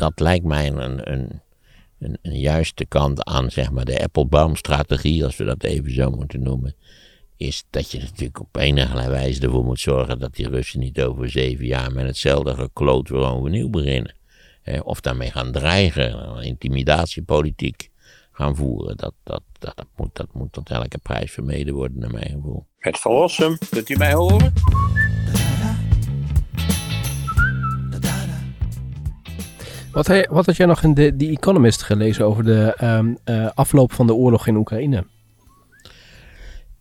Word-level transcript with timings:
dat 0.00 0.20
lijkt 0.20 0.44
mij 0.44 0.66
een, 0.66 1.12
een, 1.12 1.40
een, 1.98 2.18
een 2.22 2.38
juiste 2.38 2.86
kant 2.86 3.24
aan 3.24 3.50
zeg 3.50 3.70
maar, 3.70 3.84
de 3.84 4.02
Applebaum-strategie, 4.02 5.24
als 5.24 5.36
we 5.36 5.44
dat 5.44 5.62
even 5.62 5.94
zo 5.94 6.10
moeten 6.10 6.42
noemen. 6.42 6.74
Is 7.36 7.64
dat 7.70 7.90
je 7.90 7.98
natuurlijk 7.98 8.40
op 8.40 8.56
enige 8.56 9.08
wijze 9.10 9.40
ervoor 9.40 9.64
moet 9.64 9.80
zorgen 9.80 10.18
dat 10.18 10.34
die 10.34 10.48
Russen 10.48 10.80
niet 10.80 11.02
over 11.02 11.30
zeven 11.30 11.66
jaar 11.66 11.92
met 11.92 12.06
hetzelfde 12.06 12.54
gekloot 12.54 13.08
weer 13.08 13.20
overnieuw 13.20 13.68
beginnen. 13.68 14.14
of 14.82 15.00
daarmee 15.00 15.30
gaan 15.30 15.52
dreigen, 15.52 16.42
intimidatiepolitiek 16.42 17.90
gaan 18.32 18.56
voeren. 18.56 18.96
Dat, 18.96 19.14
dat, 19.22 19.42
dat, 19.58 19.76
dat, 19.76 19.86
moet, 19.96 20.16
dat 20.16 20.28
moet 20.32 20.52
tot 20.52 20.70
elke 20.70 20.98
prijs 20.98 21.32
vermeden 21.32 21.74
worden, 21.74 21.98
naar 21.98 22.10
mijn 22.10 22.30
gevoel. 22.30 22.66
Het 22.78 22.98
verlossen, 22.98 23.58
kunt 23.70 23.88
u 23.88 23.96
mij 23.96 24.12
horen? 24.12 24.52
Wat, 29.92 30.26
wat 30.28 30.46
had 30.46 30.56
jij 30.56 30.66
nog 30.66 30.82
in 30.82 30.94
de 30.94 31.16
The 31.16 31.28
Economist 31.28 31.82
gelezen 31.82 32.24
over 32.24 32.44
de 32.44 32.74
ehm, 32.76 33.14
eh, 33.24 33.50
afloop 33.54 33.92
van 33.92 34.06
de 34.06 34.14
oorlog 34.14 34.46
in 34.46 34.56
Oekraïne? 34.56 35.06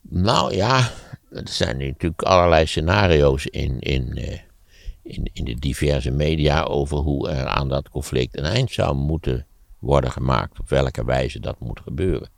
Nou 0.01 0.55
ja, 0.55 0.91
er 1.31 1.47
zijn 1.47 1.77
natuurlijk 1.77 2.21
allerlei 2.21 2.65
scenario's 2.65 3.45
in, 3.45 3.79
in, 3.79 4.17
uh, 4.17 4.37
in, 5.03 5.29
in 5.33 5.45
de 5.45 5.55
diverse 5.55 6.11
media 6.11 6.63
over 6.63 6.97
hoe 6.97 7.29
er 7.29 7.45
aan 7.45 7.69
dat 7.69 7.89
conflict 7.89 8.37
een 8.37 8.45
eind 8.45 8.71
zou 8.71 8.95
moeten 8.95 9.45
worden 9.79 10.11
gemaakt. 10.11 10.59
Op 10.59 10.69
welke 10.69 11.05
wijze 11.05 11.39
dat 11.39 11.59
moet 11.59 11.79
gebeuren. 11.79 12.29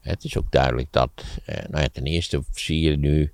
Het 0.00 0.24
is 0.24 0.38
ook 0.38 0.50
duidelijk 0.50 0.88
dat, 0.90 1.10
uh, 1.48 1.56
nou 1.68 1.82
ja, 1.82 1.88
ten 1.92 2.04
eerste 2.04 2.42
zie 2.52 2.80
je 2.80 2.96
nu 2.96 3.32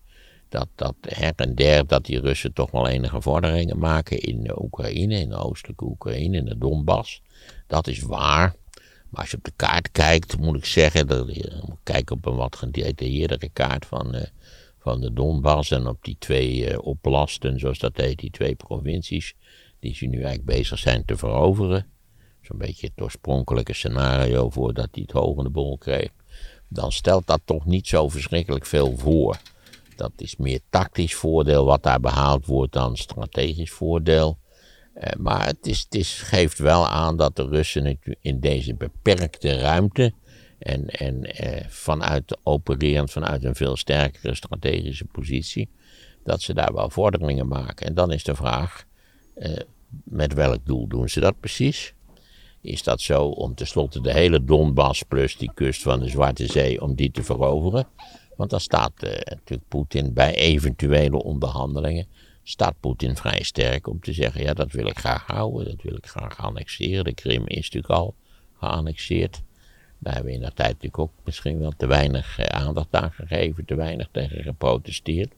dat, 0.56 0.68
dat 0.74 0.94
her 1.00 1.32
en 1.36 1.54
der 1.54 1.86
dat 1.86 2.04
die 2.04 2.20
Russen 2.20 2.52
toch 2.52 2.70
wel 2.70 2.88
enige 2.88 3.20
vorderingen 3.20 3.78
maken 3.78 4.18
in 4.20 4.42
de 4.42 4.62
Oekraïne, 4.62 5.18
in 5.18 5.28
de 5.28 5.36
oostelijke 5.36 5.84
Oekraïne, 5.84 6.36
in 6.36 6.44
de 6.44 6.58
Donbass. 6.58 7.22
Dat 7.66 7.86
is 7.86 8.00
waar. 8.00 8.54
Maar 9.10 9.20
als 9.20 9.30
je 9.30 9.36
op 9.36 9.44
de 9.44 9.52
kaart 9.56 9.92
kijkt, 9.92 10.38
moet 10.38 10.56
ik 10.56 10.64
zeggen, 10.64 11.06
dat 11.06 11.34
je 11.34 11.62
moet 11.66 11.80
kijken 11.82 12.16
op 12.16 12.26
een 12.26 12.36
wat 12.36 12.56
gedetailleerdere 12.56 13.48
kaart 13.48 13.86
van, 13.86 14.14
uh, 14.14 14.22
van 14.78 15.00
de 15.00 15.12
Donbass 15.12 15.70
en 15.70 15.86
op 15.86 16.04
die 16.04 16.16
twee 16.18 16.70
uh, 16.70 16.78
oplasten, 16.78 17.58
zoals 17.58 17.78
dat 17.78 17.96
heet, 17.96 18.18
die 18.18 18.30
twee 18.30 18.54
provincies, 18.54 19.34
die 19.80 19.94
ze 19.94 20.06
nu 20.06 20.14
eigenlijk 20.14 20.44
bezig 20.44 20.78
zijn 20.78 21.04
te 21.04 21.16
veroveren. 21.16 21.86
Zo'n 22.42 22.58
beetje 22.58 22.86
het 22.86 23.04
oorspronkelijke 23.04 23.72
scenario 23.72 24.50
voordat 24.50 24.88
hij 24.92 25.02
het 25.02 25.12
hogende 25.12 25.50
bol 25.50 25.78
kreeg. 25.78 26.10
Dan 26.68 26.92
stelt 26.92 27.26
dat 27.26 27.40
toch 27.44 27.64
niet 27.64 27.86
zo 27.86 28.08
verschrikkelijk 28.08 28.66
veel 28.66 28.96
voor. 28.96 29.38
Dat 29.96 30.12
is 30.16 30.36
meer 30.36 30.60
tactisch 30.70 31.14
voordeel 31.14 31.64
wat 31.64 31.82
daar 31.82 32.00
behaald 32.00 32.46
wordt 32.46 32.72
dan 32.72 32.96
strategisch 32.96 33.70
voordeel. 33.70 34.38
Eh, 34.94 35.12
maar 35.18 35.46
het, 35.46 35.66
is, 35.66 35.80
het 35.80 35.94
is, 35.94 36.22
geeft 36.22 36.58
wel 36.58 36.88
aan 36.88 37.16
dat 37.16 37.36
de 37.36 37.46
Russen 37.48 37.98
in 38.20 38.40
deze 38.40 38.74
beperkte 38.74 39.58
ruimte 39.58 40.12
en, 40.58 40.88
en 40.88 41.22
eh, 41.22 41.64
vanuit 41.68 42.38
opererend 42.42 43.10
vanuit 43.10 43.44
een 43.44 43.54
veel 43.54 43.76
sterkere 43.76 44.34
strategische 44.34 45.04
positie, 45.04 45.68
dat 46.24 46.42
ze 46.42 46.54
daar 46.54 46.74
wel 46.74 46.90
vorderingen 46.90 47.48
maken. 47.48 47.86
En 47.86 47.94
dan 47.94 48.12
is 48.12 48.24
de 48.24 48.34
vraag, 48.34 48.84
eh, 49.34 49.56
met 50.04 50.34
welk 50.34 50.66
doel 50.66 50.86
doen 50.86 51.08
ze 51.08 51.20
dat 51.20 51.40
precies? 51.40 51.94
Is 52.60 52.82
dat 52.82 53.00
zo 53.00 53.24
om 53.24 53.54
tenslotte 53.54 54.00
de 54.00 54.12
hele 54.12 54.44
Donbass 54.44 55.02
plus 55.02 55.36
die 55.36 55.50
kust 55.54 55.82
van 55.82 56.00
de 56.00 56.08
Zwarte 56.08 56.46
Zee, 56.46 56.82
om 56.82 56.94
die 56.94 57.10
te 57.10 57.22
veroveren? 57.22 57.86
Want 58.36 58.50
dan 58.50 58.60
staat 58.60 58.92
uh, 59.04 59.10
natuurlijk 59.10 59.68
Poetin 59.68 60.12
bij 60.12 60.34
eventuele 60.34 61.22
onderhandelingen. 61.22 62.06
Staat 62.42 62.80
Poetin 62.80 63.16
vrij 63.16 63.42
sterk 63.42 63.86
om 63.86 64.00
te 64.00 64.12
zeggen: 64.12 64.42
ja, 64.42 64.54
dat 64.54 64.72
wil 64.72 64.86
ik 64.86 64.98
graag 64.98 65.26
houden, 65.26 65.64
dat 65.64 65.82
wil 65.82 65.96
ik 65.96 66.06
graag 66.06 66.38
annexeren. 66.38 67.04
De 67.04 67.14
Krim 67.14 67.46
is 67.46 67.70
natuurlijk 67.70 67.92
al 67.92 68.14
geannexeerd. 68.58 69.42
Daar 69.98 70.14
hebben 70.14 70.32
we 70.32 70.38
in 70.38 70.44
de 70.44 70.52
tijd 70.54 70.68
natuurlijk 70.68 70.98
ook 70.98 71.12
misschien 71.24 71.58
wel 71.58 71.72
te 71.76 71.86
weinig 71.86 72.38
eh, 72.38 72.44
aandacht 72.44 72.94
aan 72.94 73.12
gegeven, 73.12 73.64
te 73.64 73.74
weinig 73.74 74.08
tegen 74.10 74.42
geprotesteerd. 74.42 75.32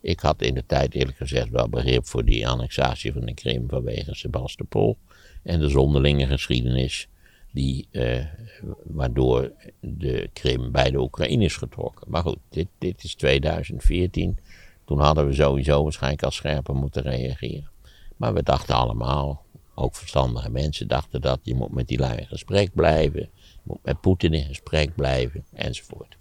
Ik 0.00 0.20
had 0.20 0.42
in 0.42 0.54
de 0.54 0.66
tijd 0.66 0.94
eerlijk 0.94 1.16
gezegd 1.16 1.48
wel 1.48 1.68
begrip 1.68 2.06
voor 2.06 2.24
die 2.24 2.48
annexatie 2.48 3.12
van 3.12 3.24
de 3.24 3.34
Krim 3.34 3.68
vanwege 3.68 4.14
Sebastopol 4.14 4.96
en 5.42 5.60
de 5.60 5.68
zonderlinge 5.68 6.26
geschiedenis 6.26 7.08
die, 7.52 7.88
uh, 7.90 8.24
waardoor 8.82 9.52
de 9.80 10.30
Krim 10.32 10.72
bij 10.72 10.90
de 10.90 10.98
Oekraïne 10.98 11.44
is 11.44 11.56
getrokken. 11.56 12.10
Maar 12.10 12.22
goed, 12.22 12.38
dit, 12.48 12.66
dit 12.78 13.04
is 13.04 13.14
2014. 13.14 14.38
Toen 14.84 15.00
hadden 15.00 15.26
we 15.26 15.32
sowieso 15.32 15.82
waarschijnlijk 15.82 16.22
al 16.22 16.30
scherper 16.30 16.74
moeten 16.74 17.02
reageren. 17.02 17.70
Maar 18.16 18.34
we 18.34 18.42
dachten 18.42 18.74
allemaal, 18.74 19.44
ook 19.74 19.94
verstandige 19.94 20.50
mensen 20.50 20.88
dachten 20.88 21.20
dat 21.20 21.40
je 21.42 21.54
moet 21.54 21.72
met 21.72 21.88
die 21.88 21.98
lui 21.98 22.18
in 22.18 22.26
gesprek 22.26 22.74
blijven. 22.74 23.20
Je 23.20 23.60
moet 23.62 23.84
met 23.84 24.00
Poetin 24.00 24.34
in 24.34 24.44
gesprek 24.44 24.94
blijven, 24.94 25.44
enzovoort. 25.52 26.16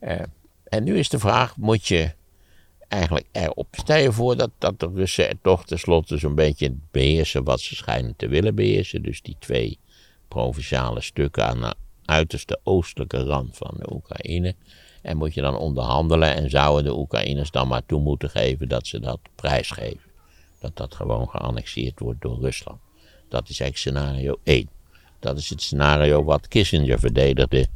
Uh, 0.00 0.20
en 0.64 0.84
nu 0.84 0.98
is 0.98 1.08
de 1.08 1.18
vraag, 1.18 1.56
moet 1.56 1.86
je 1.86 2.12
eigenlijk 2.88 3.26
erop 3.32 3.66
stellen 3.70 4.12
voor 4.12 4.36
dat, 4.36 4.50
dat 4.58 4.80
de 4.80 4.90
Russen 4.94 5.28
er 5.28 5.40
toch 5.42 5.64
tenslotte 5.64 6.16
zo'n 6.18 6.34
beetje 6.34 6.76
beheersen 6.90 7.44
wat 7.44 7.60
ze 7.60 7.74
schijnen 7.74 8.16
te 8.16 8.28
willen 8.28 8.54
beheersen. 8.54 9.02
Dus 9.02 9.22
die 9.22 9.36
twee 9.38 9.78
provinciale 10.34 11.00
stukken 11.00 11.46
aan 11.46 11.60
de 11.60 11.74
uiterste 12.04 12.60
oostelijke 12.62 13.24
rand 13.24 13.56
van 13.56 13.74
de 13.78 13.92
Oekraïne. 13.92 14.54
En 15.02 15.16
moet 15.16 15.34
je 15.34 15.40
dan 15.40 15.56
onderhandelen 15.56 16.34
en 16.34 16.50
zouden 16.50 16.84
de 16.84 16.98
Oekraïners 16.98 17.50
dan 17.50 17.68
maar 17.68 17.86
toe 17.86 18.00
moeten 18.00 18.30
geven 18.30 18.68
dat 18.68 18.86
ze 18.86 19.00
dat 19.00 19.18
prijsgeven. 19.34 20.10
Dat 20.60 20.76
dat 20.76 20.94
gewoon 20.94 21.28
geannexeerd 21.28 21.98
wordt 21.98 22.20
door 22.20 22.40
Rusland. 22.40 22.80
Dat 23.28 23.48
is 23.48 23.60
eigenlijk 23.60 23.76
scenario 23.76 24.40
1. 24.42 24.68
Dat 25.20 25.38
is 25.38 25.50
het 25.50 25.62
scenario 25.62 26.24
wat 26.24 26.48
Kissinger 26.48 26.98
verdedigde 26.98 27.66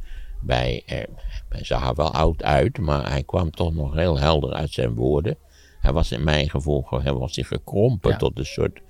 bij, 0.40 0.82
eh, 0.86 1.02
hij 1.48 1.64
zag 1.64 1.88
er 1.88 1.94
wel 1.94 2.12
oud 2.12 2.42
uit, 2.42 2.78
maar 2.78 3.10
hij 3.10 3.22
kwam 3.22 3.50
toch 3.50 3.74
nog 3.74 3.94
heel 3.94 4.18
helder 4.18 4.52
uit 4.52 4.72
zijn 4.72 4.94
woorden. 4.94 5.36
Hij 5.80 5.92
was 5.92 6.12
in 6.12 6.24
mijn 6.24 6.50
gevoel 6.50 6.86
hij 6.90 7.12
was 7.12 7.36
hij 7.36 7.44
gekrompen 7.44 8.18
tot 8.18 8.38
een 8.38 8.46
soort 8.46 8.80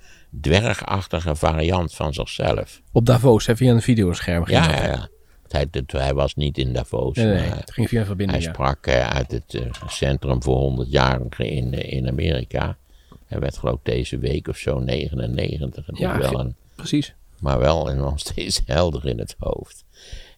dwergachtige 0.41 1.35
variant 1.35 1.93
van 1.93 2.13
zichzelf. 2.13 2.81
Op 2.91 3.05
Davos, 3.05 3.45
hè, 3.45 3.55
via 3.55 3.71
een 3.71 3.81
videoscherm. 3.81 4.43
Ja, 4.47 4.71
ja, 4.71 4.85
ja. 4.85 5.09
Hij, 5.47 5.67
hij, 5.87 6.13
was 6.13 6.35
niet 6.35 6.57
in 6.57 6.73
Davos. 6.73 7.15
Nee, 7.15 7.25
nee, 7.25 7.49
het 7.49 7.71
ging 7.71 7.89
via 7.89 8.05
verbinding. 8.05 8.43
Hij 8.43 8.53
sprak 8.53 8.87
uh, 8.87 9.07
uit 9.07 9.31
het 9.31 9.53
uh, 9.53 9.61
Centrum 9.87 10.43
voor 10.43 10.85
100-jarigen 10.85 11.45
in, 11.45 11.73
uh, 11.73 11.91
in 11.91 12.07
Amerika. 12.07 12.77
Hij 13.25 13.39
werd 13.39 13.57
geloof 13.57 13.75
ik 13.75 13.79
deze 13.83 14.17
week 14.17 14.47
of 14.47 14.57
zo 14.57 14.79
99. 14.79 15.85
Ja, 15.93 16.17
wel 16.17 16.39
een, 16.39 16.55
precies. 16.75 17.13
Maar 17.39 17.59
wel 17.59 17.93
nog 17.93 18.19
steeds 18.19 18.61
helder 18.65 19.07
in 19.07 19.19
het 19.19 19.35
hoofd. 19.37 19.83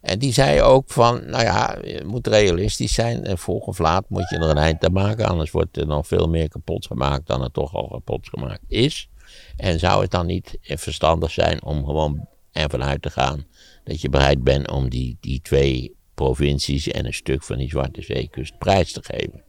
En 0.01 0.19
die 0.19 0.34
zei 0.34 0.62
ook 0.62 0.91
van, 0.91 1.25
nou 1.25 1.44
ja, 1.44 1.78
je 1.84 2.03
moet 2.06 2.28
realistisch 2.28 2.94
zijn. 2.94 3.24
En 3.24 3.38
vroeg 3.38 3.66
of 3.66 3.80
laat 3.80 4.06
moet 4.07 4.30
je 4.30 4.35
er 4.35 4.50
een 4.50 4.57
eind 4.57 4.85
aan 4.85 4.94
maken. 4.94 5.25
Anders 5.25 5.51
wordt 5.51 5.78
er 5.78 5.88
nog 5.88 6.07
veel 6.07 6.28
meer 6.28 6.50
kapot 6.50 6.85
gemaakt 6.85 7.28
dan 7.28 7.44
er 7.44 7.51
toch 7.51 7.75
al 7.75 7.88
kapot 7.88 8.30
gemaakt 8.30 8.63
is. 8.68 9.09
En 9.58 9.80
zou 9.80 10.02
het 10.02 10.12
dan 10.12 10.25
niet 10.25 10.58
verstandig 10.62 11.31
zijn 11.31 11.64
om 11.64 11.86
gewoon 11.86 12.28
ervan 12.52 12.84
uit 12.84 13.02
te 13.02 13.09
gaan 13.09 13.46
dat 13.84 14.02
je 14.02 14.09
bereid 14.09 14.44
bent 14.44 14.72
om 14.72 14.90
die, 14.90 15.18
die 15.19 15.42
twee 15.42 15.96
provincies 16.14 16.88
en 16.88 17.06
een 17.06 17.14
stuk 17.14 17.44
van 17.44 17.58
die 17.58 17.69
Zwarte 17.69 18.02
Zeekust 18.02 18.58
prijs 18.58 18.92
te 18.92 19.03
geven? 19.03 19.44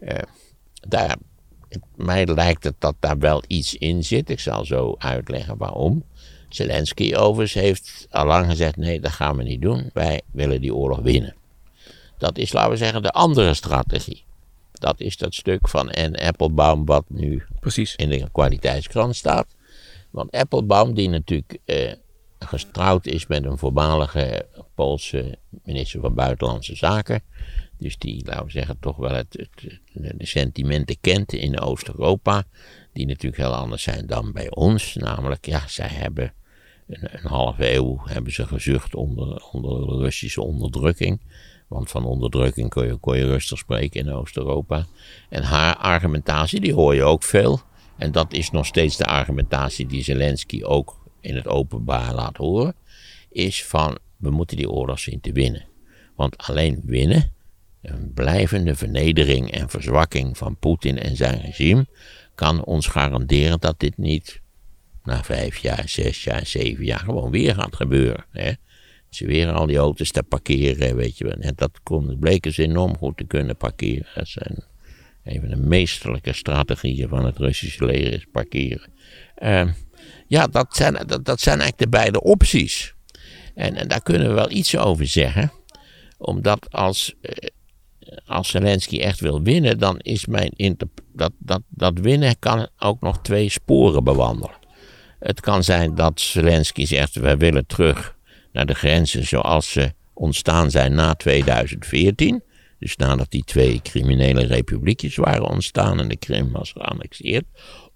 Uh, 0.00 0.18
daar, 0.88 1.16
mij 1.94 2.26
lijkt 2.26 2.64
het 2.64 2.74
dat 2.78 2.94
daar 3.00 3.18
wel 3.18 3.42
iets 3.46 3.74
in 3.74 4.04
zit. 4.04 4.30
Ik 4.30 4.40
zal 4.40 4.64
zo 4.64 4.94
uitleggen 4.98 5.56
waarom. 5.56 6.04
Zelensky 6.48 7.14
overigens 7.14 7.62
heeft 7.62 8.06
al 8.10 8.26
lang 8.26 8.46
gezegd: 8.50 8.76
nee, 8.76 9.00
dat 9.00 9.10
gaan 9.10 9.36
we 9.36 9.42
niet 9.42 9.62
doen. 9.62 9.90
Wij 9.92 10.20
willen 10.32 10.60
die 10.60 10.74
oorlog 10.74 10.98
winnen. 10.98 11.36
Dat 12.18 12.38
is, 12.38 12.52
laten 12.52 12.70
we 12.70 12.76
zeggen, 12.76 13.02
de 13.02 13.10
andere 13.10 13.54
strategie. 13.54 14.24
Dat 14.78 15.00
is 15.00 15.16
dat 15.16 15.34
stuk 15.34 15.68
van 15.68 15.90
en 15.90 16.14
Applebaum 16.14 16.84
wat 16.84 17.04
nu 17.08 17.42
Precies. 17.60 17.96
in 17.96 18.08
de 18.08 18.28
kwaliteitskrant 18.32 19.16
staat. 19.16 19.46
Want 20.10 20.30
Applebaum, 20.30 20.94
die 20.94 21.08
natuurlijk 21.08 21.58
eh, 21.64 21.92
getrouwd 22.38 23.06
is 23.06 23.26
met 23.26 23.44
een 23.44 23.58
voormalige 23.58 24.46
Poolse 24.74 25.38
minister 25.64 26.00
van 26.00 26.14
Buitenlandse 26.14 26.76
Zaken. 26.76 27.22
Dus 27.78 27.98
die, 27.98 28.24
laten 28.24 28.44
we 28.44 28.50
zeggen, 28.50 28.78
toch 28.80 28.96
wel 28.96 29.14
het, 29.14 29.48
het, 29.52 29.80
de 30.18 30.26
sentimenten 30.26 31.00
kent 31.00 31.32
in 31.32 31.60
Oost-Europa. 31.60 32.44
Die 32.92 33.06
natuurlijk 33.06 33.42
heel 33.42 33.54
anders 33.54 33.82
zijn 33.82 34.06
dan 34.06 34.32
bij 34.32 34.50
ons. 34.50 34.94
Namelijk, 34.94 35.46
ja, 35.46 35.68
zij 35.68 35.88
hebben 35.88 36.32
een, 36.86 37.08
een 37.10 37.28
halve 37.28 37.74
eeuw 37.74 38.00
hebben 38.04 38.32
ze 38.32 38.46
gezucht 38.46 38.94
onder, 38.94 39.48
onder 39.52 39.98
Russische 39.98 40.42
onderdrukking. 40.42 41.20
Want 41.68 41.90
van 41.90 42.04
onderdrukking 42.04 42.70
kon 42.70 42.86
je, 42.86 42.96
kon 42.96 43.16
je 43.16 43.26
rustig 43.26 43.58
spreken 43.58 44.00
in 44.00 44.12
Oost-Europa. 44.12 44.86
En 45.28 45.42
haar 45.42 45.76
argumentatie, 45.76 46.60
die 46.60 46.74
hoor 46.74 46.94
je 46.94 47.02
ook 47.02 47.22
veel. 47.22 47.60
En 47.96 48.12
dat 48.12 48.32
is 48.32 48.50
nog 48.50 48.66
steeds 48.66 48.96
de 48.96 49.04
argumentatie 49.04 49.86
die 49.86 50.02
Zelensky 50.02 50.62
ook 50.62 50.98
in 51.20 51.36
het 51.36 51.46
openbaar 51.46 52.14
laat 52.14 52.36
horen. 52.36 52.74
Is 53.30 53.64
van, 53.64 53.98
we 54.16 54.30
moeten 54.30 54.56
die 54.56 54.70
oorlog 54.70 54.98
zien 54.98 55.20
te 55.20 55.32
winnen. 55.32 55.66
Want 56.16 56.36
alleen 56.36 56.82
winnen, 56.84 57.32
een 57.82 58.12
blijvende 58.14 58.74
vernedering 58.74 59.50
en 59.50 59.68
verzwakking 59.68 60.36
van 60.36 60.56
Poetin 60.56 60.98
en 60.98 61.16
zijn 61.16 61.40
regime, 61.40 61.86
kan 62.34 62.64
ons 62.64 62.86
garanderen 62.86 63.60
dat 63.60 63.80
dit 63.80 63.96
niet 63.96 64.40
na 65.04 65.22
vijf 65.22 65.58
jaar, 65.58 65.88
zes 65.88 66.24
jaar, 66.24 66.46
zeven 66.46 66.84
jaar 66.84 66.98
gewoon 66.98 67.30
weer 67.30 67.54
gaat 67.54 67.76
gebeuren. 67.76 68.24
Hè? 68.30 68.52
Ze 69.08 69.26
weer 69.26 69.52
al 69.52 69.66
die 69.66 69.76
auto's 69.76 70.10
te 70.10 70.22
parkeren, 70.22 70.96
weet 70.96 71.18
je 71.18 71.24
wel. 71.24 71.36
En 71.36 71.52
dat 71.56 71.80
kon, 71.82 72.16
bleken 72.20 72.52
ze 72.52 72.62
enorm 72.62 72.96
goed 72.96 73.16
te 73.16 73.24
kunnen 73.24 73.56
parkeren. 73.56 74.06
Dat 74.14 74.28
zijn 74.28 74.64
een 75.24 75.40
van 75.40 75.48
de 75.48 75.56
meesterlijke 75.56 76.32
strategieën 76.32 77.08
van 77.08 77.24
het 77.24 77.38
Russische 77.38 77.84
leger 77.84 78.12
is 78.12 78.26
parkeren. 78.32 78.90
Uh, 79.42 79.68
ja, 80.26 80.46
dat 80.46 80.76
zijn, 80.76 80.94
dat, 81.06 81.24
dat 81.24 81.40
zijn 81.40 81.60
eigenlijk 81.60 81.90
de 81.90 81.98
beide 81.98 82.22
opties. 82.22 82.94
En, 83.54 83.74
en 83.74 83.88
daar 83.88 84.02
kunnen 84.02 84.28
we 84.28 84.34
wel 84.34 84.50
iets 84.50 84.76
over 84.76 85.06
zeggen. 85.06 85.52
Omdat 86.18 86.70
als, 86.70 87.14
uh, 87.22 87.32
als 88.26 88.48
Zelensky 88.48 88.98
echt 88.98 89.20
wil 89.20 89.42
winnen, 89.42 89.78
dan 89.78 89.98
is 89.98 90.26
mijn 90.26 90.76
dat, 91.12 91.32
dat, 91.38 91.62
dat 91.68 91.98
winnen 91.98 92.38
kan 92.38 92.68
ook 92.78 93.00
nog 93.00 93.20
twee 93.22 93.48
sporen 93.48 94.04
bewandelen. 94.04 94.56
Het 95.18 95.40
kan 95.40 95.64
zijn 95.64 95.94
dat 95.94 96.20
Zelensky 96.20 96.86
zegt: 96.86 97.14
we 97.14 97.36
willen 97.36 97.66
terug 97.66 98.16
naar 98.58 98.66
de 98.66 98.74
grenzen 98.74 99.26
zoals 99.26 99.70
ze 99.70 99.92
ontstaan 100.14 100.70
zijn 100.70 100.94
na 100.94 101.14
2014. 101.14 102.42
Dus 102.78 102.96
nadat 102.96 103.30
die 103.30 103.44
twee 103.44 103.80
criminele 103.82 104.46
republiekjes 104.46 105.16
waren 105.16 105.48
ontstaan 105.48 106.00
en 106.00 106.08
de 106.08 106.16
Krim 106.16 106.52
was 106.52 106.72
geannexeerd. 106.72 107.44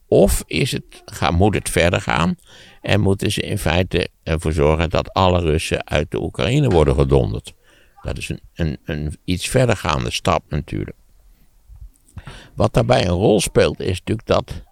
Of 0.09 0.43
is 0.47 0.73
het, 0.73 1.31
moet 1.32 1.55
het 1.55 1.70
verder 1.70 2.00
gaan 2.00 2.37
en 2.81 3.00
moeten 3.00 3.32
ze 3.32 3.41
in 3.41 3.59
feite 3.59 4.09
ervoor 4.23 4.53
zorgen 4.53 4.91
dat 4.91 5.12
alle 5.12 5.41
Russen 5.41 5.87
uit 5.87 6.11
de 6.11 6.23
Oekraïne 6.23 6.69
worden 6.69 6.94
gedonderd. 6.94 7.55
Dat 8.03 8.19
is 8.19 8.29
een, 8.29 8.41
een, 8.55 8.79
een 8.85 9.17
iets 9.25 9.49
verdergaande 9.49 10.11
stap 10.11 10.43
natuurlijk. 10.49 10.97
Wat 12.55 12.75
daarbij 12.75 13.03
een 13.06 13.14
rol 13.14 13.41
speelt 13.41 13.81
is 13.81 13.99
natuurlijk 13.99 14.26
dat 14.26 14.62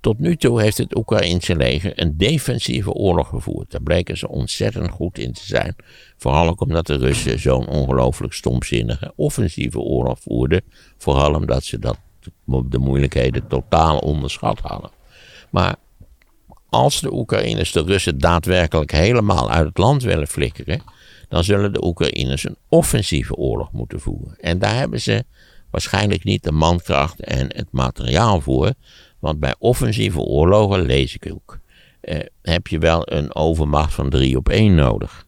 tot 0.00 0.18
nu 0.18 0.36
toe 0.36 0.62
heeft 0.62 0.78
het 0.78 0.96
Oekraïnse 0.96 1.56
leger 1.56 2.00
een 2.00 2.16
defensieve 2.16 2.92
oorlog 2.92 3.28
gevoerd. 3.28 3.70
Daar 3.70 3.82
bleken 3.82 4.16
ze 4.16 4.28
ontzettend 4.28 4.90
goed 4.90 5.18
in 5.18 5.32
te 5.32 5.44
zijn. 5.44 5.76
Vooral 6.16 6.48
ook 6.48 6.60
omdat 6.60 6.86
de 6.86 6.96
Russen 6.96 7.38
zo'n 7.38 7.68
ongelooflijk 7.68 8.32
stomzinnige 8.32 9.12
offensieve 9.16 9.78
oorlog 9.78 10.18
voerden. 10.20 10.62
Vooral 10.98 11.34
omdat 11.34 11.64
ze 11.64 11.78
dat, 11.78 11.98
de 12.44 12.78
moeilijkheden 12.78 13.46
totaal 13.46 13.98
onderschat 13.98 14.58
hadden. 14.60 14.90
Maar 15.50 15.76
als 16.68 17.00
de 17.00 17.12
Oekraïners 17.12 17.72
de 17.72 17.82
Russen 17.82 18.18
daadwerkelijk 18.18 18.90
helemaal 18.90 19.50
uit 19.50 19.66
het 19.66 19.78
land 19.78 20.02
willen 20.02 20.28
flikkeren, 20.28 20.82
dan 21.28 21.44
zullen 21.44 21.72
de 21.72 21.84
Oekraïners 21.84 22.44
een 22.44 22.56
offensieve 22.68 23.34
oorlog 23.34 23.72
moeten 23.72 24.00
voeren. 24.00 24.36
En 24.38 24.58
daar 24.58 24.74
hebben 24.74 25.00
ze 25.00 25.24
waarschijnlijk 25.70 26.24
niet 26.24 26.42
de 26.42 26.52
mankracht 26.52 27.20
en 27.20 27.56
het 27.56 27.68
materiaal 27.70 28.40
voor. 28.40 28.72
Want 29.26 29.40
bij 29.40 29.54
offensieve 29.58 30.18
oorlogen, 30.18 30.82
lees 30.82 31.14
ik 31.14 31.32
ook, 31.32 31.58
eh, 32.00 32.18
heb 32.42 32.66
je 32.66 32.78
wel 32.78 33.12
een 33.12 33.34
overmacht 33.34 33.94
van 33.94 34.10
drie 34.10 34.36
op 34.36 34.48
één 34.48 34.74
nodig. 34.74 35.26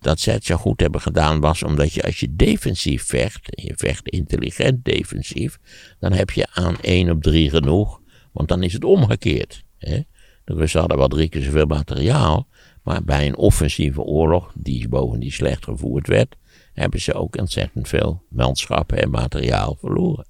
Dat 0.00 0.20
ze 0.20 0.30
het 0.30 0.44
zo 0.44 0.56
goed 0.56 0.80
hebben 0.80 1.00
gedaan 1.00 1.40
was 1.40 1.62
omdat 1.62 1.92
je 1.92 2.02
als 2.02 2.20
je 2.20 2.36
defensief 2.36 3.04
vecht, 3.06 3.54
en 3.54 3.64
je 3.64 3.72
vecht 3.76 4.08
intelligent 4.08 4.84
defensief, 4.84 5.58
dan 5.98 6.12
heb 6.12 6.30
je 6.30 6.46
aan 6.52 6.80
één 6.80 7.10
op 7.10 7.22
drie 7.22 7.50
genoeg, 7.50 8.00
want 8.32 8.48
dan 8.48 8.62
is 8.62 8.72
het 8.72 8.84
omgekeerd. 8.84 9.64
Hè? 9.78 10.00
De 10.44 10.68
hadden 10.72 10.98
wel 10.98 11.08
drie 11.08 11.28
keer 11.28 11.42
zoveel 11.42 11.66
materiaal, 11.66 12.48
maar 12.82 13.04
bij 13.04 13.26
een 13.26 13.36
offensieve 13.36 14.00
oorlog, 14.00 14.52
die 14.54 14.88
bovendien 14.88 15.32
slecht 15.32 15.64
gevoerd 15.64 16.06
werd, 16.06 16.36
hebben 16.72 17.00
ze 17.00 17.14
ook 17.14 17.36
ontzettend 17.36 17.88
veel 17.88 18.22
manschappen 18.28 19.02
en 19.02 19.10
materiaal 19.10 19.76
verloren. 19.80 20.26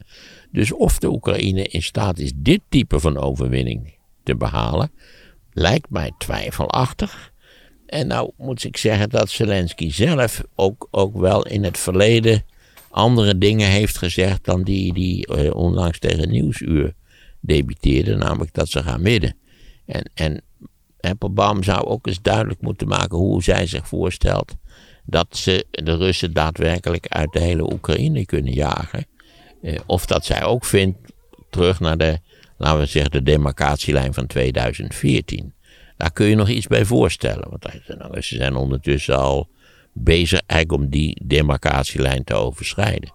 Dus 0.53 0.73
of 0.73 0.99
de 0.99 1.09
Oekraïne 1.09 1.63
in 1.63 1.83
staat 1.83 2.19
is 2.19 2.33
dit 2.37 2.61
type 2.69 3.01
van 3.01 3.19
overwinning 3.19 3.95
te 4.23 4.37
behalen, 4.37 4.93
lijkt 5.53 5.91
mij 5.91 6.13
twijfelachtig. 6.19 7.33
En 7.87 8.07
nou 8.07 8.31
moet 8.37 8.65
ik 8.65 8.77
zeggen 8.77 9.11
dat 9.11 9.31
Zelensky 9.31 9.93
zelf 9.93 10.43
ook, 10.55 10.89
ook 10.91 11.17
wel 11.17 11.47
in 11.47 11.65
het 11.65 11.79
verleden 11.79 12.45
andere 12.91 13.39
dingen 13.39 13.69
heeft 13.69 13.99
gezegd 13.99 14.45
dan 14.45 14.63
die 14.63 14.93
die 14.93 15.27
eh, 15.27 15.55
onlangs 15.55 15.99
tegen 15.99 16.31
Nieuwsuur 16.31 16.95
debiteerde, 17.41 18.17
namelijk 18.17 18.55
dat 18.55 18.69
ze 18.69 18.83
gaan 18.83 19.03
midden. 19.03 19.37
En, 19.87 20.11
en 20.15 20.43
Applebaum 21.01 21.63
zou 21.63 21.85
ook 21.85 22.07
eens 22.07 22.23
duidelijk 22.23 22.61
moeten 22.61 22.89
maken 22.89 23.19
hoe 23.19 23.43
zij 23.43 23.67
zich 23.67 23.89
voorstelt 23.89 24.55
dat 25.05 25.37
ze 25.37 25.67
de 25.71 25.97
Russen 25.97 26.33
daadwerkelijk 26.33 27.07
uit 27.09 27.33
de 27.33 27.41
hele 27.41 27.73
Oekraïne 27.73 28.25
kunnen 28.25 28.53
jagen. 28.53 29.07
Eh, 29.63 29.79
of 29.87 30.07
dat 30.07 30.25
zij 30.25 30.45
ook 30.45 30.65
vindt, 30.65 30.99
terug 31.51 31.81
naar 31.81 31.99
de, 31.99 32.19
laten 32.57 32.81
we 32.81 32.87
zeggen, 32.87 33.11
de 33.11 33.23
demarcatielijn 33.23 34.15
van 34.15 34.27
2014. 34.27 35.55
Daar 35.97 36.13
kun 36.13 36.27
je 36.27 36.35
nog 36.35 36.49
iets 36.49 36.67
bij 36.67 36.85
voorstellen. 36.85 37.49
Want 37.51 37.67
ze 38.25 38.37
zijn 38.37 38.57
ondertussen 38.57 39.19
al 39.19 39.49
bezig 39.93 40.41
eigenlijk 40.47 40.83
om 40.83 40.91
die 40.91 41.23
demarcatielijn 41.25 42.25
te 42.25 42.35
overschrijden. 42.35 43.13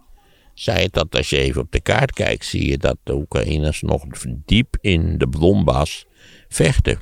Zij 0.53 0.81
het 0.81 0.93
dat 0.93 1.15
als 1.15 1.29
je 1.29 1.37
even 1.37 1.61
op 1.61 1.71
de 1.71 1.81
kaart 1.81 2.13
kijkt, 2.13 2.45
zie 2.45 2.69
je 2.69 2.77
dat 2.77 2.97
de 3.03 3.13
Oekraïners 3.13 3.81
nog 3.81 4.05
diep 4.45 4.77
in 4.81 5.17
de 5.17 5.29
Donbass 5.29 6.05
vechten. 6.47 6.99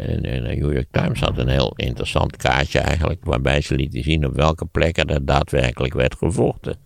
En, 0.00 0.22
de 0.22 0.28
New 0.28 0.72
York 0.72 0.88
Times 0.90 1.20
had 1.20 1.38
een 1.38 1.48
heel 1.48 1.72
interessant 1.76 2.36
kaartje 2.36 2.78
eigenlijk, 2.78 3.24
waarbij 3.24 3.60
ze 3.60 3.74
lieten 3.74 4.02
zien 4.02 4.26
op 4.26 4.34
welke 4.34 4.66
plekken 4.66 5.06
er 5.06 5.24
daadwerkelijk 5.24 5.94
werd 5.94 6.14
gevochten. 6.14 6.76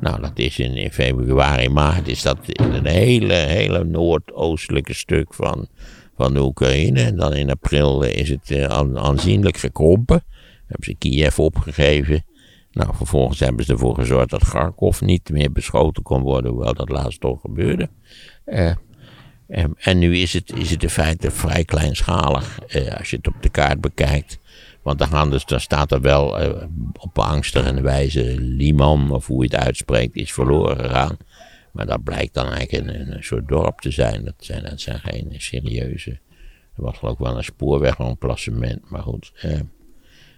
Nou, 0.00 0.20
dat 0.20 0.38
is 0.38 0.58
in, 0.58 0.74
in 0.74 0.90
februari, 0.90 1.68
maart, 1.68 2.08
is 2.08 2.22
dat 2.22 2.38
in 2.42 2.72
een 2.72 2.86
hele, 2.86 3.34
hele 3.34 3.84
noordoostelijke 3.84 4.94
stuk 4.94 5.34
van, 5.34 5.68
van 6.16 6.34
de 6.34 6.40
Oekraïne. 6.40 7.02
En 7.02 7.16
dan 7.16 7.34
in 7.34 7.50
april 7.50 8.02
is 8.02 8.28
het 8.28 8.50
uh, 8.50 8.64
aanzienlijk 8.94 9.56
gekrompen. 9.56 10.22
Hebben 10.66 10.86
ze 10.86 10.94
Kiev 10.98 11.38
opgegeven. 11.38 12.24
Nou, 12.72 12.94
vervolgens 12.94 13.40
hebben 13.40 13.64
ze 13.64 13.72
ervoor 13.72 13.94
gezorgd 13.94 14.30
dat 14.30 14.48
Kharkov 14.48 15.00
niet 15.00 15.30
meer 15.30 15.52
beschoten 15.52 16.02
kon 16.02 16.22
worden, 16.22 16.50
hoewel 16.50 16.74
dat 16.74 16.88
laatst 16.88 17.20
toch 17.20 17.40
gebeurde. 17.40 17.88
Uh, 18.46 18.72
en, 19.48 19.74
en 19.78 19.98
nu 19.98 20.16
is 20.16 20.32
het, 20.32 20.52
is 20.56 20.70
het 20.70 20.82
in 20.82 20.90
feite 20.90 21.30
vrij 21.30 21.64
kleinschalig 21.64 22.58
eh, 22.58 22.96
als 22.98 23.10
je 23.10 23.16
het 23.16 23.26
op 23.26 23.36
de 23.40 23.48
kaart 23.48 23.80
bekijkt. 23.80 24.38
Want 24.82 25.10
dan, 25.10 25.30
dus, 25.30 25.44
dan 25.44 25.60
staat 25.60 25.92
er 25.92 26.00
wel 26.00 26.38
eh, 26.38 26.62
op 26.98 27.18
angstige 27.18 27.80
wijze 27.80 28.40
Liman, 28.40 29.10
of 29.10 29.26
hoe 29.26 29.44
je 29.44 29.56
het 29.56 29.64
uitspreekt, 29.64 30.16
is 30.16 30.32
verloren 30.32 30.78
gegaan. 30.78 31.16
Maar 31.72 31.86
dat 31.86 32.02
blijkt 32.02 32.34
dan 32.34 32.52
eigenlijk 32.52 32.88
een, 32.88 33.16
een 33.16 33.24
soort 33.24 33.48
dorp 33.48 33.80
te 33.80 33.90
zijn. 33.90 34.24
Dat 34.24 34.34
zijn, 34.38 34.62
dat 34.64 34.80
zijn 34.80 34.98
geen 34.98 35.34
serieuze. 35.36 36.10
Er 36.76 36.84
was 36.84 36.98
geloof 36.98 37.12
ik 37.12 37.18
wel 37.18 37.36
een 37.36 37.44
spoorwegemplacement, 37.44 38.90
maar 38.90 39.02
goed. 39.02 39.32
Eh. 39.34 39.60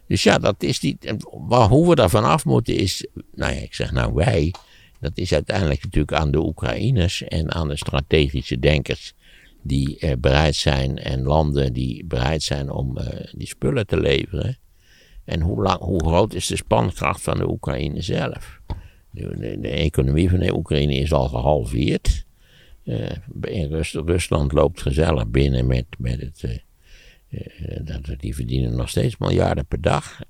dus 0.06 0.22
ja, 0.22 0.38
dat 0.38 0.62
is 0.62 0.80
niet. 0.80 1.14
Hoe 1.48 1.88
we 1.88 1.94
daar 1.94 2.10
vanaf 2.10 2.44
moeten 2.44 2.76
is. 2.76 3.06
Nou 3.34 3.54
ja, 3.54 3.60
ik 3.60 3.74
zeg 3.74 3.92
nou 3.92 4.14
wij. 4.14 4.54
Dat 5.00 5.18
is 5.18 5.32
uiteindelijk 5.32 5.82
natuurlijk 5.82 6.12
aan 6.12 6.30
de 6.30 6.38
Oekraïners 6.38 7.22
en 7.22 7.52
aan 7.52 7.68
de 7.68 7.76
strategische 7.76 8.58
denkers 8.58 9.14
die 9.62 9.98
eh, 9.98 10.12
bereid 10.18 10.54
zijn 10.54 10.98
en 10.98 11.22
landen 11.22 11.72
die 11.72 12.04
bereid 12.04 12.42
zijn 12.42 12.70
om 12.70 12.98
eh, 12.98 13.26
die 13.32 13.46
spullen 13.46 13.86
te 13.86 14.00
leveren. 14.00 14.58
En 15.24 15.40
hoe, 15.40 15.62
lang, 15.62 15.78
hoe 15.78 16.06
groot 16.06 16.34
is 16.34 16.46
de 16.46 16.56
spankracht 16.56 17.22
van 17.22 17.38
de 17.38 17.48
Oekraïne 17.48 18.02
zelf? 18.02 18.60
De, 19.10 19.58
de, 19.60 19.68
economie 19.68 20.30
van 20.30 20.38
de 20.38 20.54
Oekraïne 20.54 20.94
is 20.94 21.12
al 21.12 21.28
gehalveerd. 21.28 22.24
Uh, 22.84 23.10
in 23.40 23.84
Rusland 23.92 24.52
loopt 24.52 24.82
gezellig 24.82 25.28
binnen 25.28 25.66
met, 25.66 25.84
met 25.98 26.20
het. 26.20 26.42
Uh, 27.28 28.16
die 28.18 28.34
verdienen 28.34 28.76
nog 28.76 28.88
steeds 28.88 29.16
miljarden 29.16 29.66
per 29.66 29.80
dag. 29.80 30.20